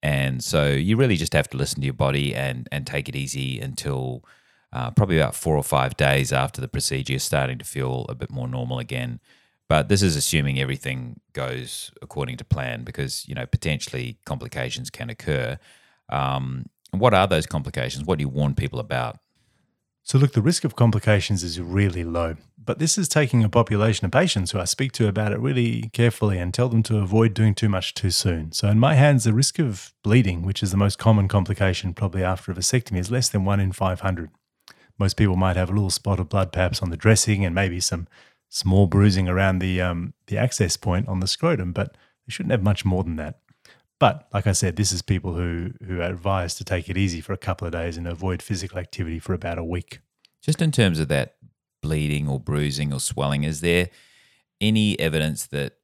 And 0.03 0.43
so 0.45 0.69
you 0.69 0.97
really 0.97 1.17
just 1.17 1.33
have 1.33 1.49
to 1.51 1.57
listen 1.57 1.81
to 1.81 1.87
your 1.87 1.95
body 1.95 2.35
and 2.35 2.69
and 2.71 2.87
take 2.87 3.09
it 3.09 3.17
easy 3.17 3.61
until 3.61 4.25
uh, 4.73 4.91
probably 4.91 5.19
about 5.19 5.35
four 5.35 5.57
or 5.57 5.63
five 5.63 5.97
days 5.97 6.33
after 6.33 6.61
the 6.61 6.69
procedure, 6.69 7.19
starting 7.19 7.59
to 7.59 7.65
feel 7.65 8.07
a 8.09 8.15
bit 8.15 8.31
more 8.31 8.49
normal 8.49 8.79
again. 8.79 9.21
But 9.69 9.89
this 9.89 10.03
is 10.03 10.17
assuming 10.17 10.59
everything 10.59 11.21
goes 11.35 11.93
according 12.01 12.39
to 12.39 12.45
plan 12.45 12.85
because, 12.85 13.29
you 13.29 13.35
know, 13.35 13.47
potentially 13.47 14.19
complications 14.25 14.89
can 14.89 15.11
occur. 15.11 15.59
Um, 16.09 16.67
what 16.91 17.13
are 17.13 17.27
those 17.27 17.47
complications? 17.47 18.05
What 18.05 18.19
do 18.19 18.23
you 18.23 18.29
warn 18.29 18.55
people 18.55 18.79
about? 18.79 19.19
So, 20.05 20.17
look, 20.17 20.33
the 20.33 20.41
risk 20.41 20.65
of 20.65 20.75
complications 20.75 21.45
is 21.45 21.61
really 21.61 22.03
low, 22.03 22.37
but 22.57 22.79
this 22.79 22.97
is 22.97 23.11
taking 23.11 23.45
a 23.45 23.49
population 23.51 24.07
of 24.07 24.11
patients 24.11 24.53
who 24.53 24.59
I 24.59 24.65
speak 24.65 24.93
to 24.93 25.07
about 25.07 25.33
it 25.33 25.39
really 25.39 25.91
carefully 25.93 26.39
and 26.39 26.55
tell 26.55 26.71
them 26.71 26.83
to 26.85 26.97
avoid 26.97 27.35
doing 27.35 27.55
too 27.55 27.69
much 27.69 27.93
too 27.93 28.11
soon. 28.11 28.53
So, 28.53 28.69
in 28.69 28.79
my 28.79 28.95
hands, 28.95 29.25
the 29.25 29.35
risk 29.35 29.59
of 29.59 29.93
bleeding, 30.03 30.41
which 30.41 30.63
is 30.63 30.71
the 30.71 30.79
most 30.79 30.99
common 30.99 31.29
complication 31.29 31.93
probably 31.93 32.25
after 32.25 32.51
a 32.51 32.55
vasectomy, 32.55 32.99
is 32.99 33.11
less 33.11 33.29
than 33.29 33.45
one 33.45 33.61
in 33.61 33.71
500 33.71 34.31
most 34.99 35.17
people 35.17 35.37
might 35.37 35.57
have 35.57 35.71
a 35.71 35.73
little 35.73 35.91
spot 35.91 36.21
of 36.21 36.29
blood 36.29 36.53
perhaps 36.53 36.83
on 36.83 36.91
the 36.91 36.97
dressing 36.97 37.45
and 37.45 37.55
maybe 37.55 37.81
some 37.81 38.09
small 38.49 38.87
bruising 38.87 39.29
around 39.29 39.59
the 39.59 39.81
um, 39.81 40.15
the 40.27 40.39
access 40.39 40.77
point 40.77 41.09
on 41.09 41.21
the 41.21 41.27
scrotum, 41.27 41.73
but 41.73 41.93
they 42.27 42.31
shouldn't 42.31 42.53
have 42.53 42.63
much 42.63 42.85
more 42.85 43.05
than 43.05 43.17
that. 43.17 43.41
But 44.01 44.29
like 44.33 44.47
I 44.47 44.53
said, 44.53 44.77
this 44.77 44.93
is 44.93 45.03
people 45.03 45.35
who 45.35 45.73
who 45.85 46.01
are 46.01 46.11
advised 46.11 46.59
to 46.59 46.65
take 46.65 46.89
it 46.89 46.97
easy 46.97 47.21
for 47.21 47.33
a 47.33 47.39
couple 47.39 47.67
of 47.67 47.73
days 47.73 47.97
and 47.97 48.07
avoid 48.07 48.43
physical 48.43 48.79
activity 48.79 49.19
for 49.19 49.35
about 49.35 49.59
a 49.59 49.65
week. 49.65 50.01
Just 50.43 50.63
in 50.63 50.73
terms 50.73 50.99
of 50.99 51.09
that 51.09 51.37
bleeding 51.83 52.29
or 52.29 52.41
bruising 52.41 52.93
or 52.93 53.01
swelling, 53.01 53.45
is 53.45 53.61
there 53.61 53.91
any 54.61 54.99
evidence 54.99 55.47
that 55.47 55.75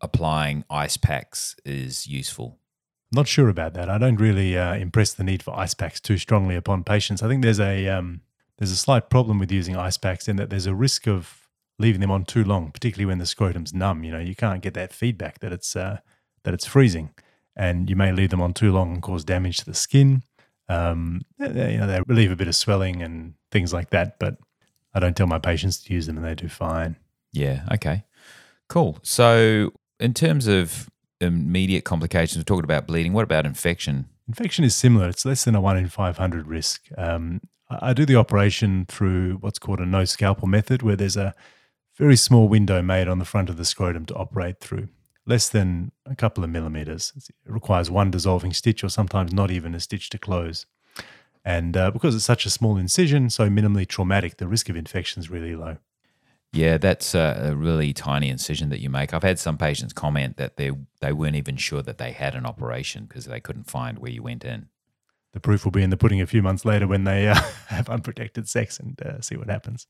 applying 0.00 0.64
ice 0.68 0.96
packs 0.96 1.56
is 1.64 2.06
useful? 2.06 2.58
Not 3.12 3.28
sure 3.28 3.48
about 3.48 3.74
that. 3.74 3.90
I 3.90 3.98
don't 3.98 4.16
really 4.16 4.56
uh, 4.56 4.74
impress 4.74 5.12
the 5.12 5.22
need 5.22 5.42
for 5.42 5.56
ice 5.56 5.74
packs 5.74 6.00
too 6.00 6.16
strongly 6.16 6.56
upon 6.56 6.82
patients. 6.82 7.22
I 7.22 7.28
think 7.28 7.42
there's 7.42 7.60
a 7.60 7.88
um, 7.88 8.22
there's 8.58 8.70
a 8.70 8.76
slight 8.76 9.10
problem 9.10 9.38
with 9.38 9.50
using 9.50 9.76
ice 9.76 9.96
packs 9.96 10.28
in 10.28 10.36
that 10.36 10.50
there's 10.50 10.66
a 10.66 10.74
risk 10.74 11.06
of 11.06 11.48
leaving 11.78 12.00
them 12.00 12.10
on 12.10 12.24
too 12.24 12.44
long, 12.44 12.70
particularly 12.70 13.06
when 13.06 13.18
the 13.18 13.26
scrotum's 13.26 13.74
numb. 13.74 14.04
You 14.04 14.12
know, 14.12 14.18
you 14.20 14.34
can't 14.34 14.62
get 14.62 14.74
that 14.74 14.92
feedback 14.92 15.40
that 15.40 15.52
it's 15.52 15.74
uh, 15.74 15.98
that 16.44 16.54
it's 16.54 16.66
freezing, 16.66 17.10
and 17.56 17.88
you 17.90 17.96
may 17.96 18.12
leave 18.12 18.30
them 18.30 18.42
on 18.42 18.54
too 18.54 18.72
long 18.72 18.92
and 18.92 19.02
cause 19.02 19.24
damage 19.24 19.58
to 19.58 19.64
the 19.64 19.74
skin. 19.74 20.22
Um, 20.68 21.22
they, 21.38 21.72
you 21.72 21.78
know, 21.78 21.86
they 21.86 22.00
relieve 22.06 22.30
a 22.30 22.36
bit 22.36 22.48
of 22.48 22.54
swelling 22.54 23.02
and 23.02 23.34
things 23.50 23.72
like 23.72 23.90
that, 23.90 24.18
but 24.18 24.36
I 24.94 25.00
don't 25.00 25.16
tell 25.16 25.26
my 25.26 25.38
patients 25.38 25.82
to 25.84 25.94
use 25.94 26.06
them, 26.06 26.16
and 26.16 26.24
they 26.24 26.34
do 26.34 26.48
fine. 26.48 26.96
Yeah. 27.32 27.64
Okay. 27.72 28.04
Cool. 28.68 28.98
So, 29.02 29.72
in 29.98 30.14
terms 30.14 30.46
of 30.46 30.88
immediate 31.20 31.84
complications, 31.84 32.38
we're 32.38 32.44
talking 32.44 32.64
about 32.64 32.86
bleeding. 32.86 33.12
What 33.12 33.24
about 33.24 33.46
infection? 33.46 34.08
Infection 34.28 34.64
is 34.64 34.74
similar. 34.74 35.08
It's 35.08 35.24
less 35.24 35.44
than 35.44 35.54
a 35.54 35.60
one 35.60 35.76
in 35.76 35.88
500 35.88 36.46
risk. 36.46 36.86
Um, 36.96 37.40
I 37.80 37.92
do 37.92 38.04
the 38.04 38.16
operation 38.16 38.86
through 38.86 39.34
what's 39.40 39.58
called 39.58 39.80
a 39.80 39.86
no 39.86 40.04
scalpel 40.04 40.48
method, 40.48 40.82
where 40.82 40.96
there's 40.96 41.16
a 41.16 41.34
very 41.96 42.16
small 42.16 42.48
window 42.48 42.82
made 42.82 43.08
on 43.08 43.18
the 43.18 43.24
front 43.24 43.48
of 43.48 43.56
the 43.56 43.64
scrotum 43.64 44.06
to 44.06 44.14
operate 44.14 44.60
through, 44.60 44.88
less 45.26 45.48
than 45.48 45.92
a 46.06 46.16
couple 46.16 46.42
of 46.42 46.50
millimeters. 46.50 47.12
It 47.16 47.52
requires 47.52 47.90
one 47.90 48.10
dissolving 48.10 48.52
stitch 48.52 48.82
or 48.82 48.88
sometimes 48.88 49.32
not 49.32 49.50
even 49.50 49.74
a 49.74 49.80
stitch 49.80 50.10
to 50.10 50.18
close. 50.18 50.66
And 51.44 51.76
uh, 51.76 51.90
because 51.90 52.14
it's 52.14 52.24
such 52.24 52.46
a 52.46 52.50
small 52.50 52.76
incision, 52.76 53.30
so 53.30 53.48
minimally 53.48 53.86
traumatic, 53.86 54.36
the 54.36 54.46
risk 54.46 54.68
of 54.68 54.76
infection 54.76 55.20
is 55.20 55.30
really 55.30 55.56
low. 55.56 55.78
Yeah, 56.52 56.76
that's 56.76 57.14
a 57.14 57.54
really 57.56 57.94
tiny 57.94 58.28
incision 58.28 58.68
that 58.68 58.80
you 58.80 58.90
make. 58.90 59.14
I've 59.14 59.22
had 59.22 59.38
some 59.38 59.56
patients 59.56 59.94
comment 59.94 60.36
that 60.36 60.58
they 60.58 60.70
they 61.00 61.12
weren't 61.12 61.36
even 61.36 61.56
sure 61.56 61.80
that 61.80 61.96
they 61.96 62.12
had 62.12 62.34
an 62.34 62.44
operation 62.44 63.06
because 63.06 63.24
they 63.24 63.40
couldn't 63.40 63.70
find 63.70 63.98
where 63.98 64.10
you 64.10 64.22
went 64.22 64.44
in. 64.44 64.68
The 65.32 65.40
proof 65.40 65.64
will 65.64 65.72
be 65.72 65.82
in 65.82 65.90
the 65.90 65.96
pudding 65.96 66.20
a 66.20 66.26
few 66.26 66.42
months 66.42 66.64
later 66.64 66.86
when 66.86 67.04
they 67.04 67.28
uh, 67.28 67.34
have 67.68 67.88
unprotected 67.88 68.48
sex 68.48 68.78
and 68.78 69.00
uh, 69.02 69.20
see 69.20 69.36
what 69.36 69.48
happens. 69.48 69.86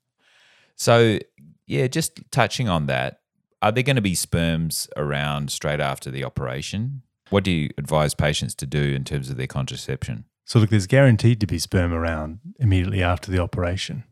So, 0.76 1.18
yeah, 1.66 1.86
just 1.86 2.20
touching 2.30 2.68
on 2.68 2.86
that, 2.86 3.20
are 3.60 3.72
there 3.72 3.82
going 3.82 3.96
to 3.96 4.02
be 4.02 4.14
sperms 4.14 4.88
around 4.96 5.50
straight 5.50 5.80
after 5.80 6.10
the 6.10 6.24
operation? 6.24 7.02
What 7.30 7.44
do 7.44 7.50
you 7.50 7.70
advise 7.78 8.14
patients 8.14 8.54
to 8.56 8.66
do 8.66 8.94
in 8.94 9.04
terms 9.04 9.30
of 9.30 9.36
their 9.36 9.46
contraception? 9.46 10.24
So, 10.44 10.58
look, 10.58 10.70
there's 10.70 10.86
guaranteed 10.86 11.40
to 11.40 11.46
be 11.46 11.58
sperm 11.58 11.92
around 11.92 12.40
immediately 12.58 13.02
after 13.02 13.30
the 13.30 13.38
operation. 13.38 14.04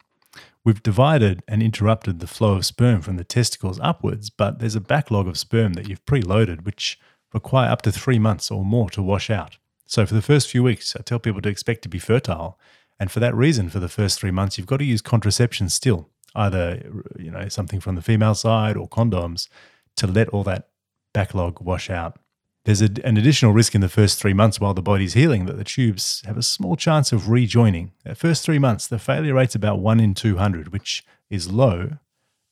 We've 0.64 0.82
divided 0.82 1.42
and 1.49 1.62
interrupted 1.62 2.20
the 2.20 2.26
flow 2.26 2.54
of 2.54 2.66
sperm 2.66 3.00
from 3.00 3.16
the 3.16 3.25
testicles 3.25 3.80
upwards, 3.82 4.28
but 4.30 4.58
there's 4.58 4.75
a 4.75 4.80
backlog 4.80 5.26
of 5.26 5.38
sperm 5.38 5.72
that 5.72 5.88
you've 5.88 6.04
preloaded, 6.04 6.64
which 6.64 6.99
require 7.32 7.70
up 7.70 7.82
to 7.82 7.92
three 7.92 8.18
months 8.18 8.50
or 8.50 8.64
more 8.64 8.90
to 8.90 9.02
wash 9.02 9.30
out. 9.30 9.56
So, 9.90 10.06
for 10.06 10.14
the 10.14 10.23
first 10.23 10.49
few 10.49 10.62
weeks, 10.62 10.94
I 10.94 11.02
tell 11.02 11.18
people 11.18 11.42
to 11.42 11.49
expect 11.49 11.82
to 11.82 11.88
be 11.88 11.99
fertile. 11.99 12.56
And 13.00 13.11
for 13.11 13.18
that 13.18 13.35
reason, 13.35 13.68
for 13.70 13.80
the 13.80 13.88
first 13.88 14.20
three 14.20 14.30
months, 14.30 14.56
you've 14.56 14.68
got 14.68 14.76
to 14.76 14.85
use 14.85 15.02
contraception 15.02 15.68
still, 15.68 16.09
either 16.32 16.80
you 17.18 17.32
know 17.32 17.49
something 17.49 17.80
from 17.80 17.97
the 17.97 18.02
female 18.02 18.37
side 18.37 18.76
or 18.76 18.88
condoms, 18.88 19.49
to 19.97 20.06
let 20.06 20.28
all 20.28 20.44
that 20.44 20.68
backlog 21.12 21.61
wash 21.61 21.90
out. 21.90 22.20
There's 22.66 22.80
a, 22.80 22.88
an 23.02 23.16
additional 23.16 23.50
risk 23.52 23.75
in 23.75 23.80
the 23.80 23.88
first 23.88 24.20
three 24.20 24.32
months 24.32 24.61
while 24.61 24.75
the 24.75 24.80
body's 24.80 25.14
healing 25.14 25.47
that 25.47 25.56
the 25.56 25.64
tubes 25.64 26.23
have 26.25 26.38
a 26.38 26.42
small 26.42 26.76
chance 26.76 27.11
of 27.12 27.28
rejoining. 27.28 27.90
That 28.04 28.16
first 28.16 28.44
three 28.44 28.61
months, 28.61 28.87
the 28.87 29.00
failure 29.00 29.35
rate's 29.35 29.56
about 29.56 29.80
one 29.80 29.99
in 29.99 30.14
200, 30.14 30.73
which 30.73 31.04
is 31.30 31.50
low, 31.50 31.99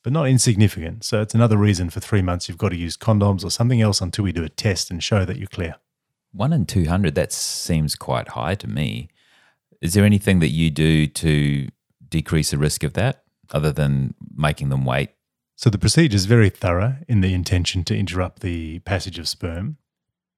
but 0.02 0.12
not 0.12 0.26
insignificant. 0.26 1.04
So 1.04 1.22
it's 1.22 1.36
another 1.36 1.56
reason 1.56 1.88
for 1.88 2.00
three 2.00 2.22
months 2.22 2.48
you've 2.48 2.58
got 2.58 2.70
to 2.70 2.76
use 2.76 2.96
condoms 2.96 3.44
or 3.44 3.50
something 3.52 3.80
else 3.80 4.00
until 4.00 4.24
we 4.24 4.32
do 4.32 4.42
a 4.42 4.48
test 4.48 4.90
and 4.90 5.00
show 5.00 5.24
that 5.24 5.36
you're 5.36 5.46
clear. 5.46 5.76
One 6.32 6.52
in 6.52 6.66
200, 6.66 7.14
that 7.14 7.32
seems 7.32 7.94
quite 7.94 8.28
high 8.28 8.54
to 8.56 8.66
me. 8.68 9.08
Is 9.80 9.94
there 9.94 10.04
anything 10.04 10.40
that 10.40 10.50
you 10.50 10.70
do 10.70 11.06
to 11.06 11.68
decrease 12.08 12.50
the 12.50 12.58
risk 12.58 12.82
of 12.82 12.94
that 12.94 13.22
other 13.50 13.72
than 13.72 14.14
making 14.34 14.68
them 14.68 14.84
wait? 14.84 15.10
So 15.56 15.70
the 15.70 15.78
procedure 15.78 16.16
is 16.16 16.26
very 16.26 16.50
thorough 16.50 16.96
in 17.08 17.20
the 17.20 17.34
intention 17.34 17.82
to 17.84 17.96
interrupt 17.96 18.40
the 18.40 18.78
passage 18.80 19.18
of 19.18 19.28
sperm. 19.28 19.76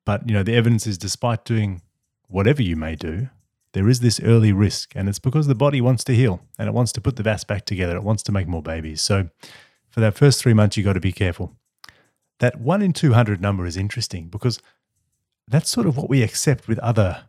But 0.06 0.26
you 0.26 0.34
know, 0.34 0.42
the 0.42 0.54
evidence 0.54 0.86
is 0.86 0.96
despite 0.96 1.44
doing 1.44 1.82
whatever 2.28 2.62
you 2.62 2.76
may 2.76 2.96
do, 2.96 3.28
there 3.72 3.88
is 3.88 4.00
this 4.00 4.20
early 4.20 4.52
risk, 4.52 4.92
and 4.96 5.08
it's 5.08 5.18
because 5.18 5.46
the 5.46 5.54
body 5.54 5.80
wants 5.80 6.02
to 6.04 6.14
heal 6.14 6.40
and 6.58 6.68
it 6.68 6.72
wants 6.72 6.92
to 6.92 7.00
put 7.00 7.16
the 7.16 7.22
vas 7.22 7.44
back 7.44 7.66
together. 7.66 7.96
It 7.96 8.02
wants 8.02 8.22
to 8.24 8.32
make 8.32 8.48
more 8.48 8.62
babies. 8.62 9.02
So 9.02 9.28
for 9.90 10.00
that 10.00 10.16
first 10.16 10.40
three 10.40 10.54
months, 10.54 10.76
you've 10.76 10.86
got 10.86 10.94
to 10.94 11.00
be 11.00 11.12
careful. 11.12 11.56
That 12.40 12.58
one 12.58 12.82
in 12.82 12.92
200 12.92 13.40
number 13.40 13.66
is 13.66 13.76
interesting 13.76 14.28
because 14.28 14.60
that's 15.50 15.68
sort 15.68 15.86
of 15.86 15.96
what 15.96 16.08
we 16.08 16.22
accept 16.22 16.68
with 16.68 16.78
other 16.78 17.24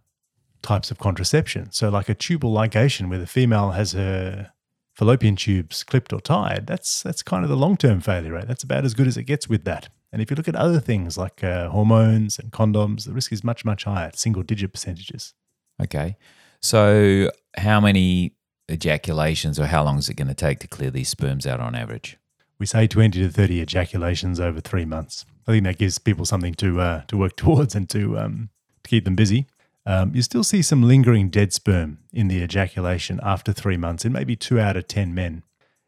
types 0.61 0.91
of 0.91 0.99
contraception. 0.99 1.71
So, 1.71 1.89
like 1.89 2.09
a 2.09 2.13
tubal 2.13 2.53
ligation, 2.53 3.09
where 3.09 3.19
the 3.19 3.27
female 3.27 3.71
has 3.71 3.93
her 3.93 4.51
fallopian 4.93 5.35
tubes 5.35 5.83
clipped 5.83 6.13
or 6.13 6.21
tied, 6.21 6.67
that's 6.67 7.01
that's 7.01 7.23
kind 7.23 7.43
of 7.43 7.49
the 7.49 7.57
long 7.57 7.77
term 7.77 7.99
failure 7.99 8.33
rate. 8.33 8.47
That's 8.47 8.63
about 8.63 8.85
as 8.85 8.93
good 8.93 9.07
as 9.07 9.17
it 9.17 9.23
gets 9.23 9.49
with 9.49 9.63
that. 9.65 9.89
And 10.13 10.21
if 10.21 10.29
you 10.29 10.35
look 10.35 10.47
at 10.47 10.55
other 10.55 10.79
things 10.79 11.17
like 11.17 11.43
uh, 11.43 11.69
hormones 11.69 12.37
and 12.37 12.51
condoms, 12.51 13.05
the 13.05 13.13
risk 13.13 13.31
is 13.31 13.43
much 13.43 13.65
much 13.65 13.85
higher, 13.85 14.11
single 14.13 14.43
digit 14.43 14.71
percentages. 14.73 15.33
Okay, 15.81 16.17
so 16.61 17.29
how 17.57 17.79
many 17.79 18.35
ejaculations 18.69 19.59
or 19.59 19.65
how 19.65 19.83
long 19.83 19.97
is 19.97 20.09
it 20.09 20.15
going 20.15 20.27
to 20.27 20.33
take 20.33 20.59
to 20.59 20.67
clear 20.67 20.91
these 20.91 21.09
sperms 21.09 21.47
out 21.47 21.59
on 21.59 21.75
average? 21.75 22.17
We 22.61 22.67
say 22.67 22.85
20 22.85 23.19
to 23.23 23.27
30 23.31 23.59
ejaculations 23.59 24.39
over 24.39 24.61
three 24.61 24.85
months. 24.85 25.25
I 25.47 25.51
think 25.53 25.63
that 25.63 25.79
gives 25.79 25.97
people 25.97 26.25
something 26.25 26.53
to 26.53 26.79
uh, 26.79 27.01
to 27.07 27.17
work 27.17 27.35
towards 27.35 27.73
and 27.73 27.89
to 27.89 28.19
um, 28.19 28.49
to 28.83 28.87
keep 28.87 29.03
them 29.03 29.15
busy. 29.15 29.47
Um, 29.87 30.13
you 30.13 30.21
still 30.21 30.43
see 30.43 30.61
some 30.61 30.83
lingering 30.83 31.29
dead 31.29 31.53
sperm 31.53 31.97
in 32.13 32.27
the 32.27 32.43
ejaculation 32.43 33.19
after 33.23 33.51
three 33.51 33.77
months 33.77 34.05
in 34.05 34.11
maybe 34.11 34.35
two 34.35 34.59
out 34.59 34.77
of 34.77 34.85
10 34.85 35.11
men. 35.11 35.41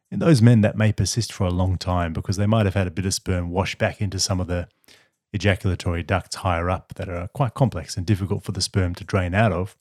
In 0.10 0.18
those 0.18 0.42
men, 0.42 0.62
that 0.62 0.76
may 0.76 0.92
persist 0.92 1.32
for 1.32 1.44
a 1.44 1.52
long 1.52 1.78
time 1.78 2.12
because 2.12 2.38
they 2.38 2.48
might 2.48 2.66
have 2.66 2.74
had 2.74 2.88
a 2.88 2.92
bit 2.92 3.06
of 3.06 3.14
sperm 3.14 3.52
wash 3.52 3.78
back 3.78 4.02
into 4.02 4.18
some 4.18 4.40
of 4.40 4.48
the 4.48 4.68
ejaculatory 5.32 6.02
ducts 6.02 6.38
higher 6.38 6.72
up 6.72 6.96
that 6.96 7.08
are 7.08 7.28
quite 7.36 7.54
complex 7.54 7.96
and 7.96 8.08
difficult 8.08 8.44
for 8.44 8.52
the 8.52 8.62
sperm 8.62 8.96
to 8.96 9.04
drain 9.04 9.36
out 9.36 9.52
of. 9.52 9.78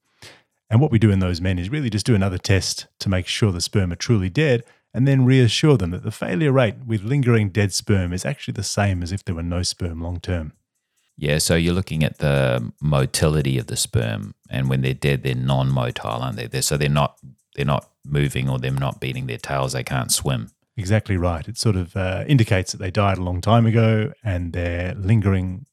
And 0.68 0.78
what 0.78 0.90
we 0.90 0.98
do 0.98 1.11
in 1.11 1.20
those 1.20 1.40
men 1.40 1.59
is 1.59 1.70
really 1.70 1.88
just 1.88 2.05
do 2.05 2.14
another 2.14 2.37
test 2.37 2.87
to 2.98 3.09
make 3.09 3.26
sure 3.26 3.50
the 3.50 3.62
sperm 3.62 3.92
are 3.92 3.96
truly 3.96 4.28
dead 4.28 4.62
and 4.94 5.09
then 5.09 5.24
reassure 5.24 5.76
them 5.76 5.90
that 5.90 6.02
the 6.02 6.11
failure 6.11 6.52
rate 6.52 6.76
with 6.87 7.02
lingering 7.02 7.48
dead 7.50 7.72
sperm 7.72 8.12
is 8.12 8.24
actually 8.24 8.52
the 8.52 8.62
same 8.62 9.02
as 9.02 9.12
if 9.12 9.24
there 9.24 9.35
were 9.35 9.42
no 9.42 9.62
sperm 9.62 10.00
long 10.00 10.20
term. 10.20 10.52
Yeah, 11.16 11.38
so 11.38 11.55
you're 11.55 11.74
looking 11.74 12.02
at 12.02 12.18
the 12.18 12.72
motility 12.81 13.59
of 13.59 13.66
the 13.66 13.76
sperm, 13.76 14.35
and 14.50 14.68
when 14.68 14.81
they're 14.81 14.94
dead, 14.94 15.22
they're 15.22 15.35
non-motile, 15.35 16.20
aren't 16.20 16.37
they? 16.37 16.46
They're, 16.46 16.62
so 16.62 16.76
they're 16.76 16.88
not 16.88 17.18
they're 17.55 17.64
not 17.66 17.90
moving 18.05 18.48
or 18.48 18.59
they're 18.59 18.72
not 18.72 19.00
beating 19.00 19.26
their 19.26 19.38
tails. 19.38 19.72
They 19.72 19.85
can't 19.85 20.11
swim. 20.11 20.50
Exactly 20.76 21.18
right. 21.18 21.46
It 21.46 21.59
sort 21.59 21.76
of 21.76 21.94
uh, 21.94 22.24
indicates 22.26 22.72
that 22.72 22.78
they 22.78 22.90
died 22.90 23.18
a 23.18 23.22
long 23.22 23.42
time 23.42 23.66
ago 23.66 24.12
and 24.24 24.55
they're 24.55 24.94
lingering 24.94 25.66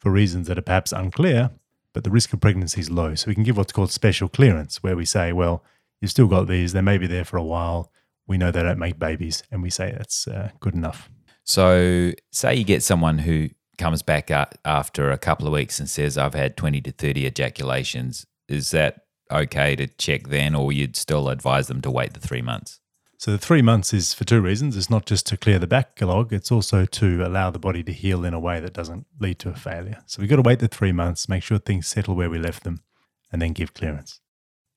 for 0.00 0.10
reasons 0.10 0.48
that 0.48 0.58
are 0.58 0.62
perhaps 0.62 0.90
unclear, 0.90 1.50
but 1.92 2.02
the 2.02 2.10
risk 2.10 2.32
of 2.32 2.40
pregnancy 2.40 2.80
is 2.80 2.90
low. 2.90 3.14
So 3.14 3.28
we 3.28 3.34
can 3.34 3.44
give 3.44 3.56
what's 3.56 3.72
called 3.72 3.92
special 3.92 4.28
clearance, 4.28 4.82
where 4.82 4.96
we 4.96 5.04
say, 5.04 5.32
well, 5.32 5.62
you've 6.00 6.10
still 6.10 6.26
got 6.26 6.48
these, 6.48 6.72
they 6.72 6.80
may 6.80 6.98
be 6.98 7.06
there 7.06 7.24
for 7.24 7.36
a 7.36 7.44
while. 7.44 7.91
We 8.26 8.38
know 8.38 8.50
they 8.50 8.62
don't 8.62 8.78
make 8.78 8.98
babies, 8.98 9.42
and 9.50 9.62
we 9.62 9.70
say 9.70 9.92
that's 9.92 10.28
uh, 10.28 10.50
good 10.60 10.74
enough. 10.74 11.10
So, 11.44 12.12
say 12.30 12.54
you 12.54 12.64
get 12.64 12.82
someone 12.82 13.18
who 13.18 13.48
comes 13.78 14.02
back 14.02 14.30
after 14.64 15.10
a 15.10 15.18
couple 15.18 15.46
of 15.46 15.52
weeks 15.52 15.80
and 15.80 15.88
says, 15.88 16.16
I've 16.16 16.34
had 16.34 16.56
20 16.56 16.80
to 16.82 16.92
30 16.92 17.26
ejaculations. 17.26 18.26
Is 18.48 18.70
that 18.70 19.00
okay 19.30 19.74
to 19.76 19.86
check 19.86 20.28
then, 20.28 20.54
or 20.54 20.72
you'd 20.72 20.96
still 20.96 21.28
advise 21.28 21.66
them 21.66 21.80
to 21.82 21.90
wait 21.90 22.14
the 22.14 22.20
three 22.20 22.42
months? 22.42 22.80
So 23.22 23.30
the 23.30 23.38
three 23.38 23.62
months 23.62 23.94
is 23.94 24.12
for 24.12 24.24
two 24.24 24.40
reasons. 24.40 24.76
It's 24.76 24.90
not 24.90 25.06
just 25.06 25.28
to 25.28 25.36
clear 25.36 25.60
the 25.60 25.68
backlog, 25.68 26.32
it's 26.32 26.50
also 26.50 26.84
to 26.86 27.24
allow 27.24 27.50
the 27.50 27.58
body 27.60 27.84
to 27.84 27.92
heal 27.92 28.24
in 28.24 28.34
a 28.34 28.40
way 28.40 28.58
that 28.58 28.72
doesn't 28.72 29.06
lead 29.20 29.38
to 29.40 29.48
a 29.48 29.54
failure. 29.54 29.98
So 30.06 30.20
we've 30.20 30.28
got 30.28 30.36
to 30.36 30.42
wait 30.42 30.58
the 30.58 30.66
three 30.66 30.90
months, 30.90 31.28
make 31.28 31.44
sure 31.44 31.58
things 31.58 31.86
settle 31.86 32.16
where 32.16 32.28
we 32.28 32.40
left 32.40 32.64
them, 32.64 32.82
and 33.30 33.40
then 33.40 33.52
give 33.52 33.74
clearance. 33.74 34.20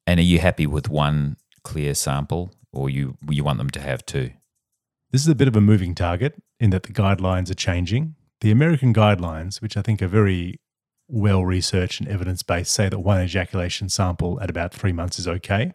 And 0.05 0.19
are 0.19 0.23
you 0.23 0.37
happy 0.37 0.67
with 0.67 0.89
one 0.89 1.37
clear 1.63 1.95
sample, 1.95 2.53
or 2.75 2.89
you 2.89 3.17
you 3.29 3.43
want 3.43 3.57
them 3.57 3.69
to 3.71 3.79
have 3.79 4.05
two? 4.05 4.31
This 5.11 5.21
is 5.21 5.27
a 5.27 5.35
bit 5.35 5.47
of 5.47 5.55
a 5.55 5.61
moving 5.61 5.95
target 5.95 6.41
in 6.59 6.71
that 6.71 6.83
the 6.83 6.93
guidelines 6.93 7.49
are 7.49 7.55
changing. 7.55 8.15
The 8.41 8.51
American 8.51 8.93
guidelines, 8.93 9.61
which 9.61 9.77
I 9.77 9.81
think 9.81 10.01
are 10.01 10.07
very 10.07 10.59
well 11.07 11.45
researched 11.45 12.01
and 12.01 12.09
evidence 12.09 12.43
based, 12.43 12.73
say 12.73 12.89
that 12.89 12.99
one 12.99 13.21
ejaculation 13.21 13.89
sample 13.89 14.39
at 14.41 14.49
about 14.49 14.73
three 14.73 14.91
months 14.91 15.19
is 15.19 15.27
okay, 15.27 15.71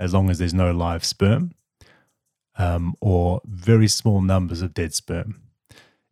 as 0.00 0.12
long 0.12 0.30
as 0.30 0.38
there's 0.38 0.54
no 0.54 0.72
live 0.72 1.04
sperm 1.04 1.52
um, 2.56 2.94
or 3.00 3.40
very 3.44 3.88
small 3.88 4.20
numbers 4.20 4.62
of 4.62 4.74
dead 4.74 4.94
sperm. 4.94 5.40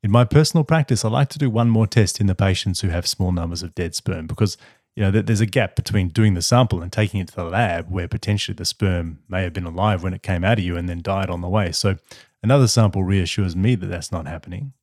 In 0.03 0.11
my 0.11 0.25
personal 0.25 0.65
practice, 0.65 1.05
I 1.05 1.09
like 1.09 1.29
to 1.31 1.39
do 1.39 1.49
one 1.49 1.71
more 1.71 1.87
test 1.87 2.21
in 2.21 2.27
the 2.27 2.35
patients 2.35 2.81
who 2.81 2.89
have 2.89 3.07
small 3.07 3.31
numbers 3.31 3.63
of 3.63 3.75
dead 3.75 3.95
sperm 3.95 4.27
because 4.27 4.57
you 4.95 5.03
know 5.03 5.11
there's 5.11 5.41
a 5.41 5.47
gap 5.47 5.75
between 5.75 6.09
doing 6.09 6.35
the 6.35 6.43
sample 6.43 6.83
and 6.83 6.93
taking 6.93 7.21
it 7.21 7.29
to 7.29 7.37
the 7.37 7.45
lab 7.45 7.91
where 7.91 8.09
potentially 8.09 8.55
the 8.55 8.65
sperm 8.65 9.21
may 9.29 9.43
have 9.43 9.53
been 9.53 9.65
alive 9.65 10.03
when 10.03 10.13
it 10.13 10.23
came 10.23 10.45
out 10.45 10.59
of 10.59 10.65
you 10.65 10.77
and 10.77 10.89
then 10.89 11.01
died 11.01 11.31
on 11.31 11.41
the 11.41 11.49
way. 11.49 11.73
So 11.73 11.97
another 12.43 12.69
sample 12.69 13.03
reassures 13.03 13.57
me 13.57 13.75
that 13.75 13.87
that's 13.87 14.13
not 14.13 14.27
happening. 14.27 14.75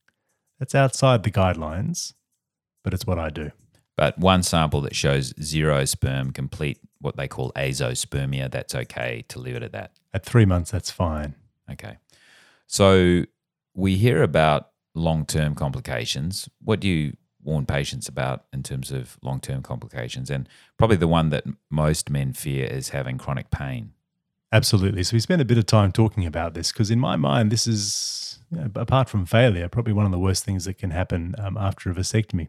That's 0.57 0.75
outside 0.75 1.23
the 1.23 1.31
guidelines, 1.31 2.13
but 2.83 2.93
it's 2.93 3.05
what 3.05 3.19
I 3.19 3.29
do. 3.29 3.51
But 3.95 4.17
one 4.17 4.43
sample 4.43 4.81
that 4.81 4.95
shows 4.95 5.33
zero 5.41 5.85
sperm, 5.85 6.31
complete 6.31 6.79
what 7.01 7.17
they 7.17 7.27
call 7.27 7.51
azoospermia, 7.53 8.49
that's 8.49 8.73
okay 8.73 9.25
to 9.27 9.39
leave 9.39 9.55
it 9.55 9.63
at 9.63 9.73
that. 9.73 9.91
At 10.13 10.25
three 10.25 10.45
months, 10.45 10.71
that's 10.71 10.89
fine. 10.89 11.35
Okay. 11.69 11.97
So 12.65 13.25
we 13.73 13.97
hear 13.97 14.23
about 14.23 14.69
long 14.95 15.25
term 15.25 15.55
complications. 15.55 16.49
What 16.63 16.79
do 16.79 16.87
you 16.87 17.17
warn 17.43 17.65
patients 17.65 18.07
about 18.07 18.45
in 18.51 18.63
terms 18.63 18.91
of 18.91 19.17
long 19.21 19.39
term 19.39 19.61
complications? 19.61 20.29
And 20.29 20.47
probably 20.77 20.97
the 20.97 21.07
one 21.07 21.29
that 21.29 21.45
most 21.69 22.09
men 22.09 22.33
fear 22.33 22.65
is 22.65 22.89
having 22.89 23.17
chronic 23.17 23.51
pain. 23.51 23.93
Absolutely. 24.51 25.03
So 25.03 25.15
we 25.15 25.19
spent 25.19 25.41
a 25.41 25.45
bit 25.45 25.57
of 25.57 25.65
time 25.65 25.91
talking 25.91 26.25
about 26.25 26.53
this 26.53 26.71
because, 26.71 26.89
in 26.89 26.99
my 26.99 27.15
mind, 27.15 27.51
this 27.51 27.67
is, 27.67 28.39
you 28.49 28.57
know, 28.57 28.69
apart 28.75 29.07
from 29.07 29.25
failure, 29.25 29.69
probably 29.69 29.93
one 29.93 30.05
of 30.05 30.11
the 30.11 30.19
worst 30.19 30.43
things 30.43 30.65
that 30.65 30.77
can 30.77 30.89
happen 30.89 31.35
um, 31.37 31.55
after 31.55 31.91
a 31.91 31.93
vasectomy. 31.93 32.47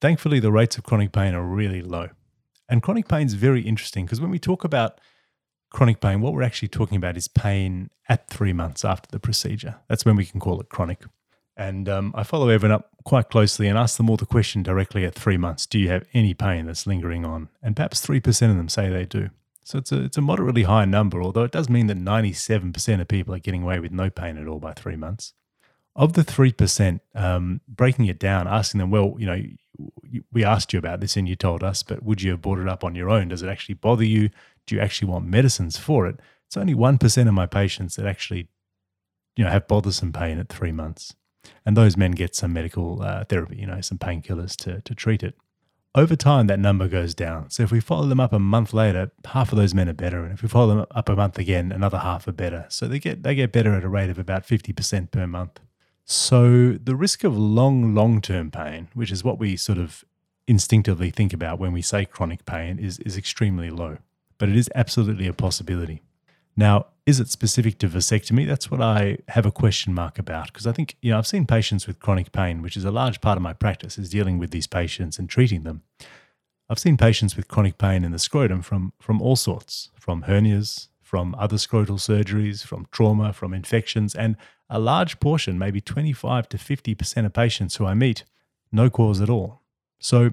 Thankfully, 0.00 0.40
the 0.40 0.52
rates 0.52 0.78
of 0.78 0.84
chronic 0.84 1.12
pain 1.12 1.34
are 1.34 1.42
really 1.42 1.82
low. 1.82 2.08
And 2.68 2.82
chronic 2.82 3.08
pain 3.08 3.26
is 3.26 3.34
very 3.34 3.62
interesting 3.62 4.06
because 4.06 4.20
when 4.20 4.30
we 4.30 4.38
talk 4.38 4.64
about 4.64 5.00
chronic 5.70 6.00
pain, 6.00 6.20
what 6.20 6.32
we're 6.32 6.42
actually 6.42 6.68
talking 6.68 6.96
about 6.96 7.16
is 7.16 7.28
pain 7.28 7.90
at 8.08 8.28
three 8.28 8.52
months 8.52 8.84
after 8.84 9.08
the 9.10 9.20
procedure. 9.20 9.76
That's 9.88 10.04
when 10.04 10.16
we 10.16 10.24
can 10.24 10.40
call 10.40 10.60
it 10.60 10.68
chronic. 10.68 11.02
And 11.58 11.88
um, 11.88 12.14
I 12.14 12.22
follow 12.22 12.48
everyone 12.48 12.76
up 12.76 12.90
quite 13.02 13.28
closely 13.30 13.66
and 13.66 13.76
ask 13.76 13.96
them 13.96 14.08
all 14.08 14.16
the 14.16 14.24
question 14.24 14.62
directly 14.62 15.04
at 15.04 15.14
three 15.14 15.36
months 15.36 15.66
Do 15.66 15.78
you 15.78 15.88
have 15.88 16.06
any 16.14 16.32
pain 16.32 16.66
that's 16.66 16.86
lingering 16.86 17.26
on? 17.26 17.48
And 17.60 17.74
perhaps 17.74 18.06
3% 18.06 18.50
of 18.50 18.56
them 18.56 18.68
say 18.68 18.88
they 18.88 19.04
do. 19.04 19.30
So 19.64 19.78
it's 19.78 19.90
a, 19.90 20.04
it's 20.04 20.16
a 20.16 20.22
moderately 20.22 20.62
high 20.62 20.84
number, 20.84 21.20
although 21.20 21.42
it 21.42 21.50
does 21.50 21.68
mean 21.68 21.88
that 21.88 21.98
97% 21.98 23.00
of 23.00 23.08
people 23.08 23.34
are 23.34 23.40
getting 23.40 23.64
away 23.64 23.80
with 23.80 23.92
no 23.92 24.08
pain 24.08 24.38
at 24.38 24.46
all 24.46 24.60
by 24.60 24.72
three 24.72 24.96
months. 24.96 25.34
Of 25.96 26.12
the 26.12 26.22
3%, 26.22 27.00
um, 27.16 27.60
breaking 27.68 28.06
it 28.06 28.20
down, 28.20 28.46
asking 28.46 28.78
them, 28.78 28.92
well, 28.92 29.16
you 29.18 29.26
know, 29.26 29.42
we 30.32 30.44
asked 30.44 30.72
you 30.72 30.78
about 30.78 31.00
this 31.00 31.16
and 31.16 31.28
you 31.28 31.34
told 31.34 31.64
us, 31.64 31.82
but 31.82 32.04
would 32.04 32.22
you 32.22 32.30
have 32.30 32.40
brought 32.40 32.60
it 32.60 32.68
up 32.68 32.84
on 32.84 32.94
your 32.94 33.10
own? 33.10 33.28
Does 33.28 33.42
it 33.42 33.48
actually 33.48 33.74
bother 33.74 34.04
you? 34.04 34.30
Do 34.66 34.76
you 34.76 34.80
actually 34.80 35.10
want 35.10 35.26
medicines 35.26 35.76
for 35.76 36.06
it? 36.06 36.20
It's 36.46 36.56
only 36.56 36.74
1% 36.74 37.28
of 37.28 37.34
my 37.34 37.46
patients 37.46 37.96
that 37.96 38.06
actually, 38.06 38.48
you 39.36 39.44
know, 39.44 39.50
have 39.50 39.66
bothersome 39.66 40.12
pain 40.12 40.38
at 40.38 40.48
three 40.48 40.72
months 40.72 41.14
and 41.64 41.76
those 41.76 41.96
men 41.96 42.12
get 42.12 42.34
some 42.34 42.52
medical 42.52 43.02
uh, 43.02 43.24
therapy, 43.24 43.56
you 43.56 43.66
know, 43.66 43.80
some 43.80 43.98
painkillers 43.98 44.56
to, 44.56 44.80
to 44.82 44.94
treat 44.94 45.22
it. 45.22 45.34
Over 45.94 46.16
time, 46.16 46.46
that 46.46 46.60
number 46.60 46.86
goes 46.86 47.14
down. 47.14 47.50
So 47.50 47.62
if 47.62 47.72
we 47.72 47.80
follow 47.80 48.06
them 48.06 48.20
up 48.20 48.32
a 48.32 48.38
month 48.38 48.72
later, 48.72 49.10
half 49.24 49.52
of 49.52 49.58
those 49.58 49.74
men 49.74 49.88
are 49.88 49.94
better, 49.94 50.22
and 50.22 50.32
if 50.32 50.42
we 50.42 50.48
follow 50.48 50.68
them 50.68 50.86
up 50.90 51.08
a 51.08 51.16
month 51.16 51.38
again, 51.38 51.72
another 51.72 51.98
half 51.98 52.28
are 52.28 52.32
better. 52.32 52.66
So 52.68 52.86
they 52.86 52.98
get 52.98 53.22
they 53.22 53.34
get 53.34 53.52
better 53.52 53.74
at 53.74 53.84
a 53.84 53.88
rate 53.88 54.10
of 54.10 54.18
about 54.18 54.44
fifty 54.44 54.72
percent 54.72 55.10
per 55.10 55.26
month. 55.26 55.60
So 56.04 56.72
the 56.72 56.94
risk 56.94 57.24
of 57.24 57.36
long 57.36 57.94
long 57.94 58.20
term 58.20 58.50
pain, 58.50 58.88
which 58.94 59.10
is 59.10 59.24
what 59.24 59.38
we 59.38 59.56
sort 59.56 59.78
of 59.78 60.04
instinctively 60.46 61.10
think 61.10 61.32
about 61.32 61.58
when 61.58 61.72
we 61.72 61.82
say 61.82 62.04
chronic 62.04 62.44
pain, 62.44 62.78
is 62.78 62.98
is 63.00 63.16
extremely 63.16 63.70
low, 63.70 63.96
but 64.36 64.48
it 64.48 64.56
is 64.56 64.70
absolutely 64.74 65.26
a 65.26 65.32
possibility. 65.32 66.02
Now, 66.58 66.86
is 67.06 67.20
it 67.20 67.28
specific 67.28 67.78
to 67.78 67.88
vasectomy? 67.88 68.44
That's 68.44 68.68
what 68.68 68.82
I 68.82 69.18
have 69.28 69.46
a 69.46 69.52
question 69.52 69.94
mark 69.94 70.18
about 70.18 70.48
because 70.48 70.66
I 70.66 70.72
think, 70.72 70.96
you 71.00 71.12
know, 71.12 71.18
I've 71.18 71.26
seen 71.26 71.46
patients 71.46 71.86
with 71.86 72.00
chronic 72.00 72.32
pain, 72.32 72.62
which 72.62 72.76
is 72.76 72.84
a 72.84 72.90
large 72.90 73.20
part 73.20 73.36
of 73.36 73.42
my 73.42 73.52
practice, 73.52 73.96
is 73.96 74.10
dealing 74.10 74.38
with 74.38 74.50
these 74.50 74.66
patients 74.66 75.20
and 75.20 75.30
treating 75.30 75.62
them. 75.62 75.82
I've 76.68 76.80
seen 76.80 76.96
patients 76.96 77.36
with 77.36 77.46
chronic 77.46 77.78
pain 77.78 78.02
in 78.02 78.10
the 78.10 78.18
scrotum 78.18 78.62
from, 78.62 78.92
from 78.98 79.22
all 79.22 79.36
sorts, 79.36 79.90
from 80.00 80.24
hernias, 80.24 80.88
from 81.00 81.36
other 81.38 81.58
scrotal 81.58 82.00
surgeries, 82.00 82.64
from 82.64 82.88
trauma, 82.90 83.32
from 83.32 83.54
infections, 83.54 84.16
and 84.16 84.36
a 84.68 84.80
large 84.80 85.20
portion, 85.20 85.60
maybe 85.60 85.80
25 85.80 86.48
to 86.48 86.56
50% 86.56 87.24
of 87.24 87.32
patients 87.32 87.76
who 87.76 87.86
I 87.86 87.94
meet, 87.94 88.24
no 88.72 88.90
cause 88.90 89.20
at 89.20 89.30
all. 89.30 89.62
So 90.00 90.32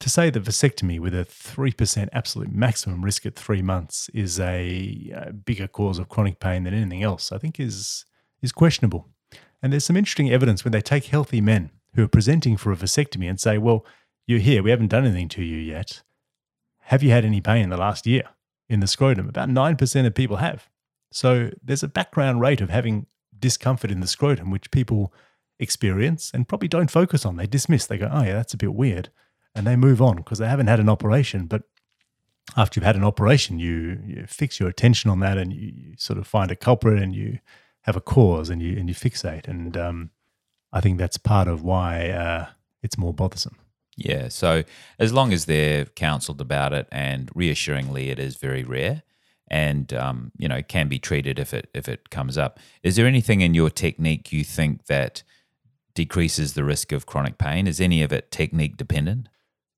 to 0.00 0.10
say 0.10 0.30
that 0.30 0.42
vasectomy 0.42 1.00
with 1.00 1.14
a 1.14 1.24
3% 1.24 2.08
absolute 2.12 2.52
maximum 2.52 3.04
risk 3.04 3.24
at 3.24 3.34
three 3.34 3.62
months 3.62 4.10
is 4.12 4.38
a, 4.38 5.12
a, 5.14 5.32
bigger 5.32 5.66
cause 5.66 5.98
of 5.98 6.08
chronic 6.08 6.38
pain 6.38 6.64
than 6.64 6.74
anything 6.74 7.02
else, 7.02 7.32
I 7.32 7.38
think 7.38 7.58
is, 7.58 8.04
is 8.42 8.52
questionable. 8.52 9.08
And 9.62 9.72
there's 9.72 9.84
some 9.84 9.96
interesting 9.96 10.30
evidence 10.30 10.64
when 10.64 10.72
they 10.72 10.82
take 10.82 11.06
healthy 11.06 11.40
men 11.40 11.70
who 11.94 12.04
are 12.04 12.08
presenting 12.08 12.56
for 12.56 12.72
a 12.72 12.76
vasectomy 12.76 13.28
and 13.28 13.40
say, 13.40 13.56
Well, 13.56 13.86
you're 14.26 14.38
here, 14.38 14.62
we 14.62 14.70
haven't 14.70 14.88
done 14.88 15.06
anything 15.06 15.28
to 15.30 15.42
you 15.42 15.56
yet. 15.56 16.02
Have 16.82 17.02
you 17.02 17.10
had 17.10 17.24
any 17.24 17.40
pain 17.40 17.64
in 17.64 17.70
the 17.70 17.76
last 17.76 18.06
year 18.06 18.24
in 18.68 18.80
the 18.80 18.86
scrotum? 18.86 19.28
About 19.28 19.48
9% 19.48 20.06
of 20.06 20.14
people 20.14 20.36
have. 20.36 20.68
So 21.10 21.50
there's 21.62 21.82
a 21.82 21.88
background 21.88 22.40
rate 22.40 22.60
of 22.60 22.68
having 22.68 23.06
discomfort 23.38 23.90
in 23.90 24.00
the 24.00 24.06
scrotum, 24.06 24.50
which 24.50 24.70
people 24.70 25.12
experience 25.58 26.30
and 26.34 26.46
probably 26.46 26.68
don't 26.68 26.90
focus 26.90 27.24
on. 27.24 27.36
They 27.36 27.46
dismiss, 27.46 27.86
they 27.86 27.98
go, 27.98 28.10
Oh, 28.12 28.22
yeah, 28.22 28.34
that's 28.34 28.54
a 28.54 28.58
bit 28.58 28.74
weird 28.74 29.08
and 29.56 29.66
they 29.66 29.74
move 29.74 30.00
on 30.02 30.16
because 30.16 30.38
they 30.38 30.46
haven't 30.46 30.68
had 30.68 30.78
an 30.78 30.88
operation. 30.88 31.46
But 31.46 31.62
after 32.56 32.78
you've 32.78 32.86
had 32.86 32.96
an 32.96 33.04
operation, 33.04 33.58
you, 33.58 34.00
you 34.06 34.24
fix 34.28 34.60
your 34.60 34.68
attention 34.68 35.10
on 35.10 35.20
that 35.20 35.38
and 35.38 35.52
you, 35.52 35.72
you, 35.74 35.94
sort 35.96 36.18
of 36.18 36.26
find 36.26 36.50
a 36.50 36.56
culprit 36.56 37.02
and 37.02 37.14
you 37.14 37.38
have 37.82 37.96
a 37.96 38.00
cause 38.00 38.50
and 38.50 38.62
you 38.62 38.76
and 38.76 38.88
you 38.88 38.94
fixate. 38.94 39.48
And 39.48 39.76
um, 39.76 40.10
I 40.72 40.80
think 40.80 40.98
that's 40.98 41.16
part 41.16 41.48
of 41.48 41.62
why 41.62 42.10
uh, 42.10 42.46
it's 42.82 42.98
more 42.98 43.14
bothersome. 43.14 43.56
Yeah. 43.96 44.28
So 44.28 44.62
as 44.98 45.12
long 45.12 45.32
as 45.32 45.46
they're 45.46 45.86
counselled 45.86 46.40
about 46.40 46.72
it 46.74 46.86
and 46.92 47.30
reassuringly, 47.34 48.10
it 48.10 48.18
is 48.18 48.36
very 48.36 48.62
rare 48.62 49.02
and 49.48 49.94
um, 49.94 50.32
you 50.36 50.48
know 50.48 50.60
can 50.60 50.88
be 50.88 50.98
treated 50.98 51.38
if 51.38 51.54
it 51.54 51.70
if 51.72 51.88
it 51.88 52.10
comes 52.10 52.36
up. 52.36 52.60
Is 52.82 52.96
there 52.96 53.06
anything 53.06 53.40
in 53.40 53.54
your 53.54 53.70
technique 53.70 54.32
you 54.32 54.44
think 54.44 54.86
that 54.86 55.22
decreases 55.94 56.52
the 56.52 56.64
risk 56.64 56.92
of 56.92 57.06
chronic 57.06 57.38
pain? 57.38 57.66
Is 57.66 57.80
any 57.80 58.02
of 58.02 58.12
it 58.12 58.30
technique 58.30 58.76
dependent? 58.76 59.28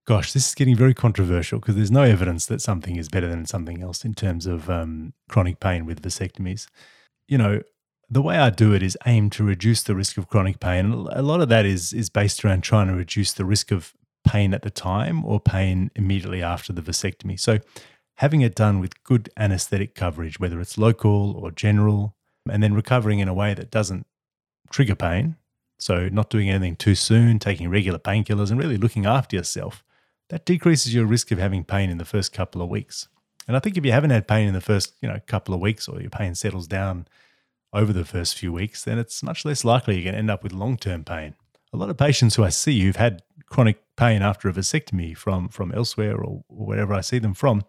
Gosh, 0.08 0.32
this 0.32 0.48
is 0.48 0.54
getting 0.54 0.74
very 0.74 0.94
controversial 0.94 1.58
because 1.58 1.76
there's 1.76 1.90
no 1.90 2.00
evidence 2.02 2.46
that 2.46 2.62
something 2.62 2.96
is 2.96 3.10
better 3.10 3.28
than 3.28 3.44
something 3.44 3.82
else 3.82 4.06
in 4.06 4.14
terms 4.14 4.46
of 4.46 4.70
um, 4.70 5.12
chronic 5.28 5.60
pain 5.60 5.84
with 5.84 6.00
vasectomies. 6.00 6.66
You 7.26 7.36
know, 7.36 7.60
the 8.08 8.22
way 8.22 8.38
I 8.38 8.48
do 8.48 8.72
it 8.72 8.82
is 8.82 8.96
aim 9.04 9.28
to 9.28 9.44
reduce 9.44 9.82
the 9.82 9.94
risk 9.94 10.16
of 10.16 10.26
chronic 10.26 10.60
pain. 10.60 10.92
A 11.10 11.20
lot 11.20 11.42
of 11.42 11.50
that 11.50 11.66
is 11.66 11.92
is 11.92 12.08
based 12.08 12.42
around 12.42 12.62
trying 12.62 12.86
to 12.86 12.94
reduce 12.94 13.34
the 13.34 13.44
risk 13.44 13.70
of 13.70 13.92
pain 14.26 14.54
at 14.54 14.62
the 14.62 14.70
time 14.70 15.26
or 15.26 15.40
pain 15.40 15.90
immediately 15.94 16.42
after 16.42 16.72
the 16.72 16.80
vasectomy. 16.80 17.38
So, 17.38 17.58
having 18.14 18.40
it 18.40 18.54
done 18.54 18.80
with 18.80 19.04
good 19.04 19.28
anesthetic 19.36 19.94
coverage, 19.94 20.40
whether 20.40 20.58
it's 20.58 20.78
local 20.78 21.36
or 21.36 21.50
general, 21.50 22.16
and 22.50 22.62
then 22.62 22.72
recovering 22.72 23.18
in 23.18 23.28
a 23.28 23.34
way 23.34 23.52
that 23.52 23.70
doesn't 23.70 24.06
trigger 24.70 24.94
pain. 24.94 25.36
So, 25.78 26.08
not 26.08 26.30
doing 26.30 26.48
anything 26.48 26.76
too 26.76 26.94
soon, 26.94 27.38
taking 27.38 27.68
regular 27.68 27.98
painkillers, 27.98 28.50
and 28.50 28.58
really 28.58 28.78
looking 28.78 29.04
after 29.04 29.36
yourself 29.36 29.84
that 30.28 30.44
decreases 30.44 30.94
your 30.94 31.06
risk 31.06 31.30
of 31.30 31.38
having 31.38 31.64
pain 31.64 31.90
in 31.90 31.98
the 31.98 32.04
first 32.04 32.32
couple 32.32 32.62
of 32.62 32.68
weeks. 32.68 33.08
And 33.46 33.56
I 33.56 33.60
think 33.60 33.76
if 33.76 33.84
you 33.84 33.92
haven't 33.92 34.10
had 34.10 34.28
pain 34.28 34.46
in 34.46 34.54
the 34.54 34.60
first, 34.60 34.94
you 35.00 35.08
know, 35.08 35.18
couple 35.26 35.54
of 35.54 35.60
weeks 35.60 35.88
or 35.88 36.00
your 36.00 36.10
pain 36.10 36.34
settles 36.34 36.66
down 36.66 37.06
over 37.72 37.92
the 37.92 38.04
first 38.04 38.36
few 38.36 38.52
weeks, 38.52 38.84
then 38.84 38.98
it's 38.98 39.22
much 39.22 39.44
less 39.44 39.64
likely 39.64 39.94
you're 39.94 40.04
going 40.04 40.14
to 40.14 40.18
end 40.18 40.30
up 40.30 40.42
with 40.42 40.52
long-term 40.52 41.04
pain. 41.04 41.34
A 41.72 41.76
lot 41.76 41.90
of 41.90 41.96
patients 41.96 42.36
who 42.36 42.44
I 42.44 42.50
see 42.50 42.80
who've 42.80 42.96
had 42.96 43.22
chronic 43.46 43.82
pain 43.96 44.22
after 44.22 44.48
a 44.48 44.52
vasectomy 44.52 45.16
from 45.16 45.48
from 45.48 45.72
elsewhere 45.72 46.16
or, 46.16 46.44
or 46.48 46.66
wherever 46.66 46.94
I 46.94 47.00
see 47.00 47.18
them 47.18 47.34
from 47.34 47.64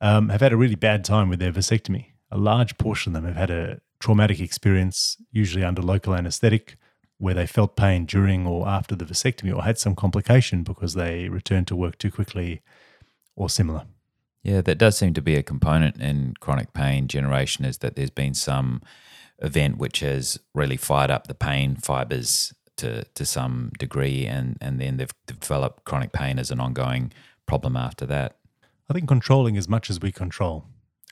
um, 0.00 0.28
have 0.28 0.40
had 0.40 0.52
a 0.52 0.56
really 0.56 0.74
bad 0.74 1.04
time 1.04 1.28
with 1.28 1.38
their 1.38 1.52
vasectomy. 1.52 2.06
A 2.30 2.38
large 2.38 2.78
portion 2.78 3.14
of 3.14 3.22
them 3.22 3.32
have 3.32 3.36
had 3.36 3.50
a 3.50 3.80
traumatic 4.00 4.40
experience, 4.40 5.16
usually 5.30 5.64
under 5.64 5.82
local 5.82 6.14
anesthetic, 6.14 6.76
where 7.18 7.34
they 7.34 7.46
felt 7.46 7.76
pain 7.76 8.06
during 8.06 8.46
or 8.46 8.66
after 8.66 8.94
the 8.94 9.04
vasectomy 9.04 9.54
or 9.54 9.64
had 9.64 9.78
some 9.78 9.94
complication 9.94 10.62
because 10.62 10.94
they 10.94 11.28
returned 11.28 11.66
to 11.66 11.76
work 11.76 11.98
too 11.98 12.10
quickly 12.10 12.62
or 13.34 13.50
similar. 13.50 13.84
Yeah, 14.42 14.60
that 14.62 14.78
does 14.78 14.96
seem 14.96 15.14
to 15.14 15.22
be 15.22 15.34
a 15.34 15.42
component 15.42 16.00
in 16.00 16.34
chronic 16.40 16.72
pain 16.72 17.08
generation 17.08 17.64
is 17.64 17.78
that 17.78 17.96
there's 17.96 18.10
been 18.10 18.34
some 18.34 18.82
event 19.40 19.78
which 19.78 20.00
has 20.00 20.38
really 20.54 20.76
fired 20.76 21.10
up 21.10 21.26
the 21.26 21.34
pain 21.34 21.76
fibers 21.76 22.54
to, 22.76 23.04
to 23.04 23.26
some 23.26 23.72
degree 23.78 24.24
and, 24.26 24.56
and 24.60 24.80
then 24.80 24.96
they've 24.96 25.12
developed 25.26 25.84
chronic 25.84 26.12
pain 26.12 26.38
as 26.38 26.50
an 26.52 26.60
ongoing 26.60 27.12
problem 27.46 27.76
after 27.76 28.06
that. 28.06 28.36
I 28.88 28.94
think 28.94 29.08
controlling 29.08 29.56
as 29.56 29.68
much 29.68 29.90
as 29.90 30.00
we 30.00 30.12
control, 30.12 30.66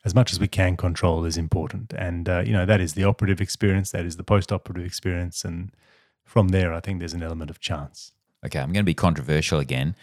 as 0.04 0.14
much 0.14 0.32
as 0.32 0.38
we 0.38 0.48
can 0.48 0.76
control 0.76 1.24
is 1.24 1.36
important. 1.36 1.92
And, 1.92 2.28
uh, 2.28 2.42
you 2.46 2.52
know, 2.52 2.64
that 2.64 2.80
is 2.80 2.94
the 2.94 3.04
operative 3.04 3.40
experience, 3.40 3.90
that 3.90 4.06
is 4.06 4.16
the 4.16 4.22
post 4.22 4.52
operative 4.52 4.86
experience. 4.86 5.44
And 5.44 5.72
from 6.26 6.48
there, 6.48 6.74
I 6.74 6.80
think 6.80 6.98
there's 6.98 7.14
an 7.14 7.22
element 7.22 7.48
of 7.48 7.60
chance. 7.60 8.12
Okay, 8.44 8.58
I'm 8.58 8.72
going 8.72 8.84
to 8.84 8.92
be 8.92 8.94
controversial 8.94 9.58
again. 9.58 9.96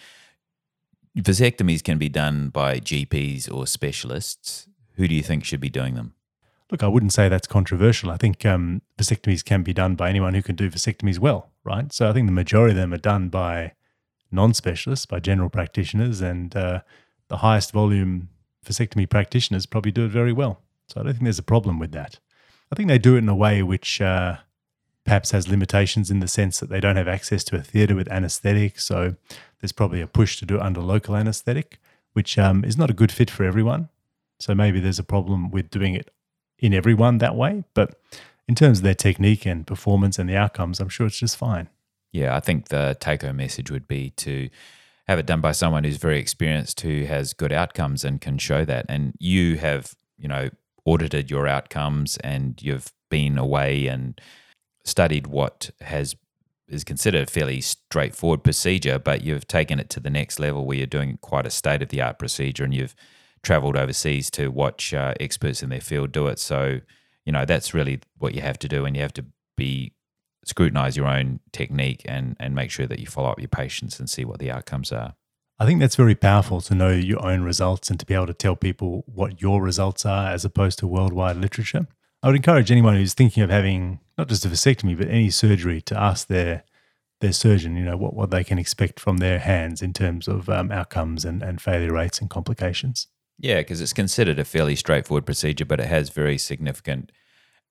Vasectomies 1.16 1.84
can 1.84 2.00
be 2.00 2.10
done 2.10 2.50
by 2.50 2.80
GPs 2.80 3.54
or 3.54 3.68
specialists. 3.68 4.68
Who 4.96 5.08
do 5.08 5.14
you 5.14 5.22
think 5.22 5.46
should 5.46 5.60
be 5.60 5.70
doing 5.70 5.94
them? 5.94 6.16
Look, 6.72 6.82
I 6.82 6.88
wouldn't 6.88 7.14
say 7.14 7.30
that's 7.30 7.46
controversial. 7.46 8.10
I 8.10 8.18
think 8.18 8.46
um, 8.46 8.82
vasectomies 8.98 9.46
can 9.46 9.62
be 9.62 9.74
done 9.74 9.94
by 9.96 10.10
anyone 10.10 10.34
who 10.34 10.42
can 10.42 10.56
do 10.56 10.72
vasectomies 10.72 11.20
well, 11.20 11.52
right? 11.64 11.94
So 11.94 12.10
I 12.10 12.14
think 12.14 12.26
the 12.26 12.34
majority 12.34 12.72
of 12.72 12.78
them 12.78 12.94
are 12.94 12.98
done 12.98 13.30
by 13.30 13.74
non 14.32 14.56
specialists, 14.56 15.06
by 15.06 15.20
general 15.20 15.50
practitioners, 15.50 16.22
and 16.22 16.56
uh, 16.56 16.82
the 17.28 17.38
highest 17.38 17.74
volume 17.74 18.30
vasectomy 18.66 19.08
practitioners 19.08 19.66
probably 19.68 19.92
do 19.92 20.06
it 20.06 20.12
very 20.12 20.34
well. 20.34 20.62
So 20.88 21.02
I 21.02 21.04
don't 21.04 21.14
think 21.14 21.26
there's 21.26 21.38
a 21.38 21.44
problem 21.44 21.80
with 21.80 21.92
that. 21.92 22.20
I 22.72 22.76
think 22.76 22.88
they 22.88 22.98
do 22.98 23.16
it 23.16 23.20
in 23.20 23.30
a 23.30 23.36
way 23.36 23.62
which 23.62 24.02
uh, 24.02 24.38
perhaps 25.06 25.32
has 25.32 25.48
limitations 25.48 26.10
in 26.10 26.20
the 26.20 26.28
sense 26.28 26.60
that 26.60 26.70
they 26.70 26.80
don't 26.80 26.96
have 26.96 27.08
access 27.08 27.44
to 27.46 27.56
a 27.56 27.62
theatre 27.62 27.96
with 27.96 28.08
anaesthetic. 28.10 28.80
So 28.80 29.16
there's 29.60 29.72
probably 29.72 30.02
a 30.02 30.08
push 30.08 30.38
to 30.38 30.46
do 30.46 30.56
it 30.56 30.62
under 30.62 30.82
local 30.82 31.16
anaesthetic, 31.16 31.80
which 32.14 32.38
um, 32.38 32.64
is 32.64 32.78
not 32.78 32.90
a 32.90 32.94
good 32.94 33.12
fit 33.12 33.30
for 33.30 33.44
everyone. 33.44 33.90
So 34.40 34.56
maybe 34.56 34.80
there's 34.80 35.00
a 35.00 35.04
problem 35.04 35.52
with 35.52 35.70
doing 35.70 35.94
it 35.94 36.12
in 36.60 36.74
everyone 36.74 37.18
that 37.20 37.36
way. 37.36 37.64
But 37.74 38.00
in 38.48 38.56
terms 38.56 38.80
of 38.80 38.84
their 38.84 38.96
technique 38.96 39.46
and 39.46 39.66
performance 39.68 40.20
and 40.20 40.30
the 40.30 40.36
outcomes, 40.36 40.80
I'm 40.80 40.90
sure 40.90 41.08
it's 41.08 41.20
just 41.20 41.38
fine. 41.38 41.70
Yeah, 42.12 42.36
I 42.36 42.40
think 42.40 42.70
the 42.70 42.96
take 43.00 43.24
home 43.24 43.38
message 43.38 43.72
would 43.72 43.88
be 43.88 44.12
to 44.12 44.50
have 45.08 45.20
it 45.20 45.26
done 45.26 45.42
by 45.42 45.52
someone 45.52 45.84
who's 45.84 45.98
very 45.98 46.20
experienced, 46.20 46.82
who 46.82 47.06
has 47.06 47.34
good 47.34 47.52
outcomes 47.52 48.06
and 48.06 48.22
can 48.22 48.38
show 48.38 48.64
that. 48.66 48.86
And 48.88 49.14
you 49.20 49.58
have, 49.58 49.96
you 50.18 50.28
know, 50.28 50.50
audited 50.86 51.30
your 51.30 51.48
outcomes 51.48 52.18
and 52.18 52.62
you've 52.62 52.92
been 53.10 53.38
away 53.38 53.88
and 53.88 54.20
studied 54.84 55.28
what 55.28 55.70
has 55.82 56.16
is 56.68 56.84
considered 56.84 57.28
a 57.28 57.32
fairly 57.32 57.62
straightforward 57.62 58.44
procedure, 58.44 58.98
but 58.98 59.24
you've 59.24 59.48
taken 59.48 59.80
it 59.80 59.90
to 59.92 60.00
the 60.00 60.10
next 60.10 60.40
level 60.40 60.66
where 60.66 60.78
you're 60.78 60.88
doing 60.88 61.18
quite 61.22 61.46
a 61.46 61.52
state 61.52 61.82
of 61.82 61.90
the 61.90 62.02
art 62.02 62.18
procedure 62.18 62.64
and 62.64 62.74
you've 62.74 62.96
traveled 63.44 63.76
overseas 63.76 64.32
to 64.32 64.48
watch 64.48 64.94
uh, 64.94 65.14
experts 65.20 65.62
in 65.62 65.70
their 65.70 65.82
field 65.82 66.12
do 66.12 66.28
it. 66.28 66.40
So, 66.40 66.80
you 67.26 67.32
know, 67.32 67.46
that's 67.46 67.74
really 67.74 68.00
what 68.18 68.34
you 68.34 68.42
have 68.42 68.58
to 68.60 68.68
do, 68.68 68.86
and 68.86 68.96
you 68.96 69.02
have 69.02 69.14
to 69.14 69.26
be 69.56 69.94
scrutinize 70.46 70.98
your 70.98 71.08
own 71.08 71.40
technique 71.52 72.02
and 72.06 72.36
and 72.40 72.54
make 72.54 72.70
sure 72.72 72.88
that 72.88 73.00
you 73.00 73.06
follow 73.06 73.30
up 73.30 73.40
your 73.40 73.48
patients 73.48 74.00
and 74.00 74.10
see 74.10 74.26
what 74.26 74.40
the 74.40 74.52
outcomes 74.52 74.92
are. 74.92 75.16
I 75.60 75.66
think 75.66 75.80
that's 75.80 75.96
very 75.96 76.16
powerful 76.16 76.60
to 76.62 76.76
know 76.76 76.92
your 76.92 77.24
own 77.26 77.44
results 77.44 77.90
and 77.90 78.00
to 78.00 78.06
be 78.06 78.14
able 78.14 78.28
to 78.28 78.34
tell 78.34 78.56
people 78.56 79.04
what 79.08 79.42
your 79.42 79.62
results 79.62 80.06
are 80.06 80.32
as 80.32 80.44
opposed 80.44 80.80
to 80.80 80.88
worldwide 80.88 81.38
literature. 81.38 81.88
I 82.22 82.28
would 82.28 82.36
encourage 82.36 82.72
anyone 82.72 82.96
who's 82.96 83.14
thinking 83.14 83.44
of 83.44 83.50
having 83.50 84.00
not 84.18 84.28
just 84.28 84.46
a 84.46 84.50
vasectomy 84.50 84.98
but 84.98 85.08
any 85.08 85.30
surgery 85.30 85.82
to 85.82 86.00
ask 86.00 86.28
their 86.28 86.64
their 87.22 87.32
surgeon, 87.32 87.78
you 87.78 87.86
know, 87.86 87.96
what, 87.96 88.14
what 88.14 88.32
they 88.32 88.44
can 88.44 88.60
expect 88.60 89.00
from 89.00 89.18
their 89.18 89.40
hands 89.40 89.82
in 89.82 89.94
terms 89.94 90.28
of 90.28 90.50
um, 90.50 90.72
outcomes 90.74 91.24
and, 91.24 91.42
and 91.42 91.62
failure 91.62 91.94
rates 91.94 92.20
and 92.20 92.30
complications. 92.30 93.08
Yeah, 93.40 93.60
because 93.60 93.80
it's 93.80 93.94
considered 93.94 94.40
a 94.40 94.44
fairly 94.44 94.76
straightforward 94.76 95.26
procedure, 95.26 95.64
but 95.64 95.80
it 95.80 95.88
has 95.88 96.10
very 96.10 96.38
significant 96.38 97.14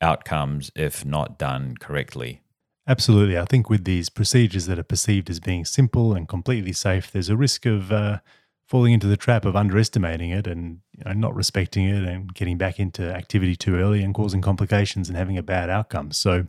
outcomes 0.01 0.71
if 0.75 1.05
not 1.05 1.39
done 1.39 1.77
correctly. 1.79 2.41
Absolutely. 2.89 3.39
I 3.39 3.45
think 3.45 3.71
with 3.71 3.85
these 3.85 4.09
procedures 4.09 4.67
that 4.67 4.79
are 4.79 4.83
perceived 4.85 5.31
as 5.31 5.39
being 5.39 5.65
simple 5.65 6.15
and 6.15 6.27
completely 6.27 6.73
safe, 6.73 7.13
there's 7.13 7.29
a 7.29 7.37
risk 7.37 7.67
of 7.67 7.93
uh, 7.93 8.19
falling 8.67 8.93
into 8.93 9.07
the 9.07 9.17
trap 9.17 9.45
of 9.45 9.57
underestimating 9.57 10.31
it 10.31 10.47
and 10.47 10.81
you 10.93 11.05
know, 11.05 11.13
not 11.13 11.35
respecting 11.35 11.89
it 11.89 12.05
and 12.05 12.33
getting 12.35 12.57
back 12.57 12.79
into 12.79 13.03
activity 13.03 13.57
too 13.57 13.77
early 13.77 14.03
and 14.03 14.15
causing 14.15 14.41
complications 14.41 15.09
and 15.09 15.17
having 15.17 15.37
a 15.37 15.43
bad 15.43 15.69
outcome. 15.69 16.13
So, 16.13 16.47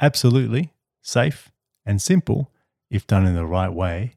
absolutely 0.00 0.72
safe 1.02 1.50
and 1.84 2.00
simple 2.00 2.52
if 2.90 3.06
done 3.06 3.26
in 3.26 3.34
the 3.34 3.46
right 3.46 3.72
way 3.72 4.14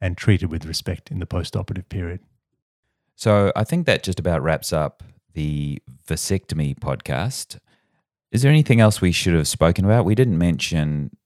and 0.00 0.16
treated 0.16 0.50
with 0.50 0.66
respect 0.66 1.10
in 1.10 1.18
the 1.18 1.26
post 1.26 1.56
operative 1.56 1.88
period. 1.88 2.20
So, 3.14 3.52
I 3.56 3.64
think 3.64 3.86
that 3.86 4.02
just 4.02 4.20
about 4.20 4.42
wraps 4.42 4.72
up 4.72 5.02
the 5.34 5.80
vasectomy 6.06 6.78
podcast. 6.78 7.58
Is 8.30 8.42
there 8.42 8.50
anything 8.50 8.80
else 8.80 9.00
we 9.00 9.12
should 9.12 9.34
have 9.34 9.48
spoken 9.48 9.84
about? 9.84 10.04
We 10.04 10.14
didn't 10.14 10.38
mention 10.38 11.16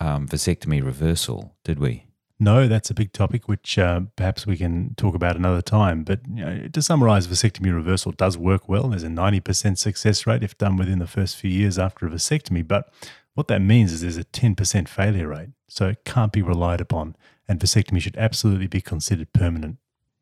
um, 0.00 0.26
vasectomy 0.26 0.84
reversal, 0.84 1.54
did 1.64 1.78
we? 1.78 2.06
No, 2.42 2.66
that's 2.66 2.90
a 2.90 2.94
big 2.94 3.12
topic, 3.12 3.46
which 3.46 3.78
uh, 3.78 4.00
perhaps 4.16 4.48
we 4.48 4.56
can 4.56 4.96
talk 4.96 5.14
about 5.14 5.36
another 5.36 5.62
time. 5.62 6.02
But 6.02 6.22
you 6.28 6.44
know, 6.44 6.68
to 6.72 6.82
summarize, 6.82 7.28
vasectomy 7.28 7.72
reversal 7.72 8.10
does 8.10 8.36
work 8.36 8.68
well. 8.68 8.88
There's 8.88 9.04
a 9.04 9.08
90% 9.08 9.78
success 9.78 10.26
rate 10.26 10.42
if 10.42 10.58
done 10.58 10.76
within 10.76 10.98
the 10.98 11.06
first 11.06 11.36
few 11.36 11.50
years 11.50 11.78
after 11.78 12.04
a 12.04 12.10
vasectomy. 12.10 12.66
But 12.66 12.92
what 13.34 13.46
that 13.46 13.60
means 13.60 13.92
is 13.92 14.00
there's 14.00 14.16
a 14.16 14.24
10% 14.24 14.88
failure 14.88 15.28
rate. 15.28 15.50
So 15.68 15.86
it 15.86 16.04
can't 16.04 16.32
be 16.32 16.42
relied 16.42 16.80
upon. 16.80 17.14
And 17.46 17.60
vasectomy 17.60 18.00
should 18.00 18.16
absolutely 18.16 18.66
be 18.66 18.80
considered 18.80 19.32
permanent. 19.32 19.76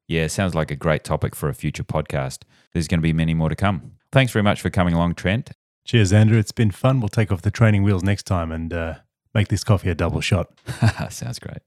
Yeah, 0.06 0.26
sounds 0.26 0.54
like 0.54 0.70
a 0.70 0.76
great 0.76 1.04
topic 1.04 1.34
for 1.34 1.48
a 1.48 1.54
future 1.54 1.84
podcast. 1.84 2.42
There's 2.74 2.86
going 2.86 3.00
to 3.00 3.02
be 3.02 3.14
many 3.14 3.32
more 3.32 3.48
to 3.48 3.56
come. 3.56 3.92
Thanks 4.12 4.30
very 4.30 4.42
much 4.42 4.60
for 4.60 4.68
coming 4.68 4.92
along, 4.92 5.14
Trent. 5.14 5.52
Cheers, 5.86 6.12
Andrew. 6.12 6.38
It's 6.38 6.52
been 6.52 6.70
fun. 6.70 7.00
We'll 7.00 7.08
take 7.08 7.32
off 7.32 7.40
the 7.40 7.50
training 7.50 7.82
wheels 7.82 8.02
next 8.02 8.24
time 8.24 8.52
and 8.52 8.74
uh, 8.74 8.94
make 9.32 9.48
this 9.48 9.64
coffee 9.64 9.88
a 9.88 9.94
double 9.94 10.20
shot. 10.20 10.52
Sounds 11.08 11.38
great. 11.38 11.62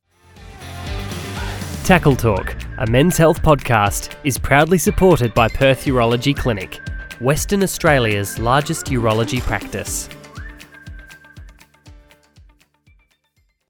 Tackle 1.83 2.15
Talk, 2.15 2.55
a 2.77 2.87
men's 2.89 3.17
health 3.17 3.41
podcast, 3.41 4.15
is 4.23 4.37
proudly 4.37 4.77
supported 4.77 5.33
by 5.33 5.49
Perth 5.49 5.83
Urology 5.83 6.33
Clinic, 6.33 6.79
Western 7.19 7.61
Australia's 7.61 8.39
largest 8.39 8.85
urology 8.85 9.41
practice. 9.41 10.07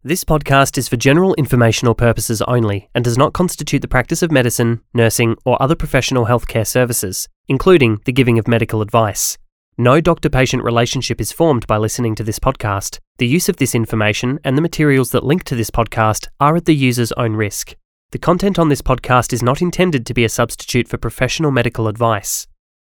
This 0.04 0.23
podcast 0.23 0.78
is 0.78 0.88
for 0.88 0.95
general 0.95 1.34
informational 1.39 1.95
purposes 1.95 2.43
only 2.43 2.88
and 2.93 3.04
does 3.04 3.17
not 3.17 3.34
constitute 3.34 3.82
the 3.82 3.88
practice 3.88 4.21
of 4.21 4.32
medicine, 4.32 4.82
nursing, 4.93 5.36
or 5.43 5.60
other 5.60 5.76
professional 5.76 6.28
healthcare 6.28 6.67
services, 6.67 7.28
including 7.47 7.99
the 8.06 8.12
giving 8.12 8.38
of 8.38 8.47
medical 8.47 8.84
advice. 8.84 9.39
No 9.76 9.99
doctor 9.99 10.30
patient 10.30 10.63
relationship 10.63 11.19
is 11.19 11.32
formed 11.32 11.65
by 11.65 11.78
listening 11.78 12.13
to 12.13 12.23
this 12.23 12.38
podcast. 12.38 12.99
The 13.17 13.26
use 13.26 13.49
of 13.49 13.58
this 13.58 13.73
information 13.73 14.39
and 14.43 14.56
the 14.56 14.62
materials 14.62 15.10
that 15.12 15.23
link 15.23 15.45
to 15.45 15.56
this 15.56 15.71
podcast 15.71 16.28
are 16.39 16.56
at 16.56 16.65
the 16.65 16.76
user's 16.76 17.12
own 17.13 17.36
risk. 17.36 17.76
The 18.13 18.19
content 18.19 18.60
on 18.60 18.69
this 18.69 18.84
podcast 18.84 19.34
is 19.34 19.41
not 19.41 19.60
intended 19.60 20.06
to 20.06 20.13
be 20.13 20.23
a 20.23 20.30
substitute 20.30 20.88
for 20.88 20.99
professional 20.99 21.49
medical 21.49 21.88
advice. 21.88 22.45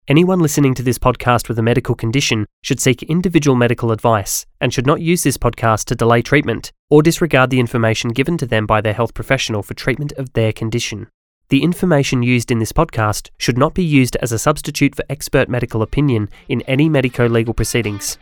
Anyone 0.06 0.40
listening 0.40 0.74
to 0.74 0.84
this 0.84 1.00
podcast 1.00 1.48
with 1.48 1.58
a 1.58 1.62
medical 1.62 1.96
condition 1.96 2.46
should 2.62 2.82
seek 2.82 3.04
individual 3.04 3.56
medical 3.56 3.94
advice 3.94 4.46
and 4.60 4.74
should 4.74 4.86
not 4.86 5.00
use 5.00 5.24
this 5.24 5.38
podcast 5.38 5.86
to 5.86 5.96
delay 5.96 6.22
treatment 6.22 6.74
or 6.90 7.02
disregard 7.02 7.52
the 7.52 7.62
information 7.62 8.10
given 8.10 8.38
to 8.38 8.46
them 8.46 8.66
by 8.66 8.82
their 8.82 8.92
health 8.92 9.14
professional 9.14 9.64
for 9.64 9.74
treatment 9.76 10.12
of 10.18 10.34
their 10.34 10.52
condition. 10.52 11.08
The 11.48 11.64
information 11.64 12.22
used 12.22 12.52
in 12.52 12.60
this 12.60 12.74
podcast 12.74 13.30
should 13.38 13.58
not 13.58 13.74
be 13.74 13.86
used 13.86 14.18
as 14.18 14.34
a 14.34 14.38
substitute 14.38 14.94
for 14.94 15.06
expert 15.10 15.48
medical 15.48 15.82
opinion 15.82 16.28
in 16.50 16.64
any 16.64 16.90
medico 16.90 17.28
legal 17.28 17.54
proceedings. 17.54 18.18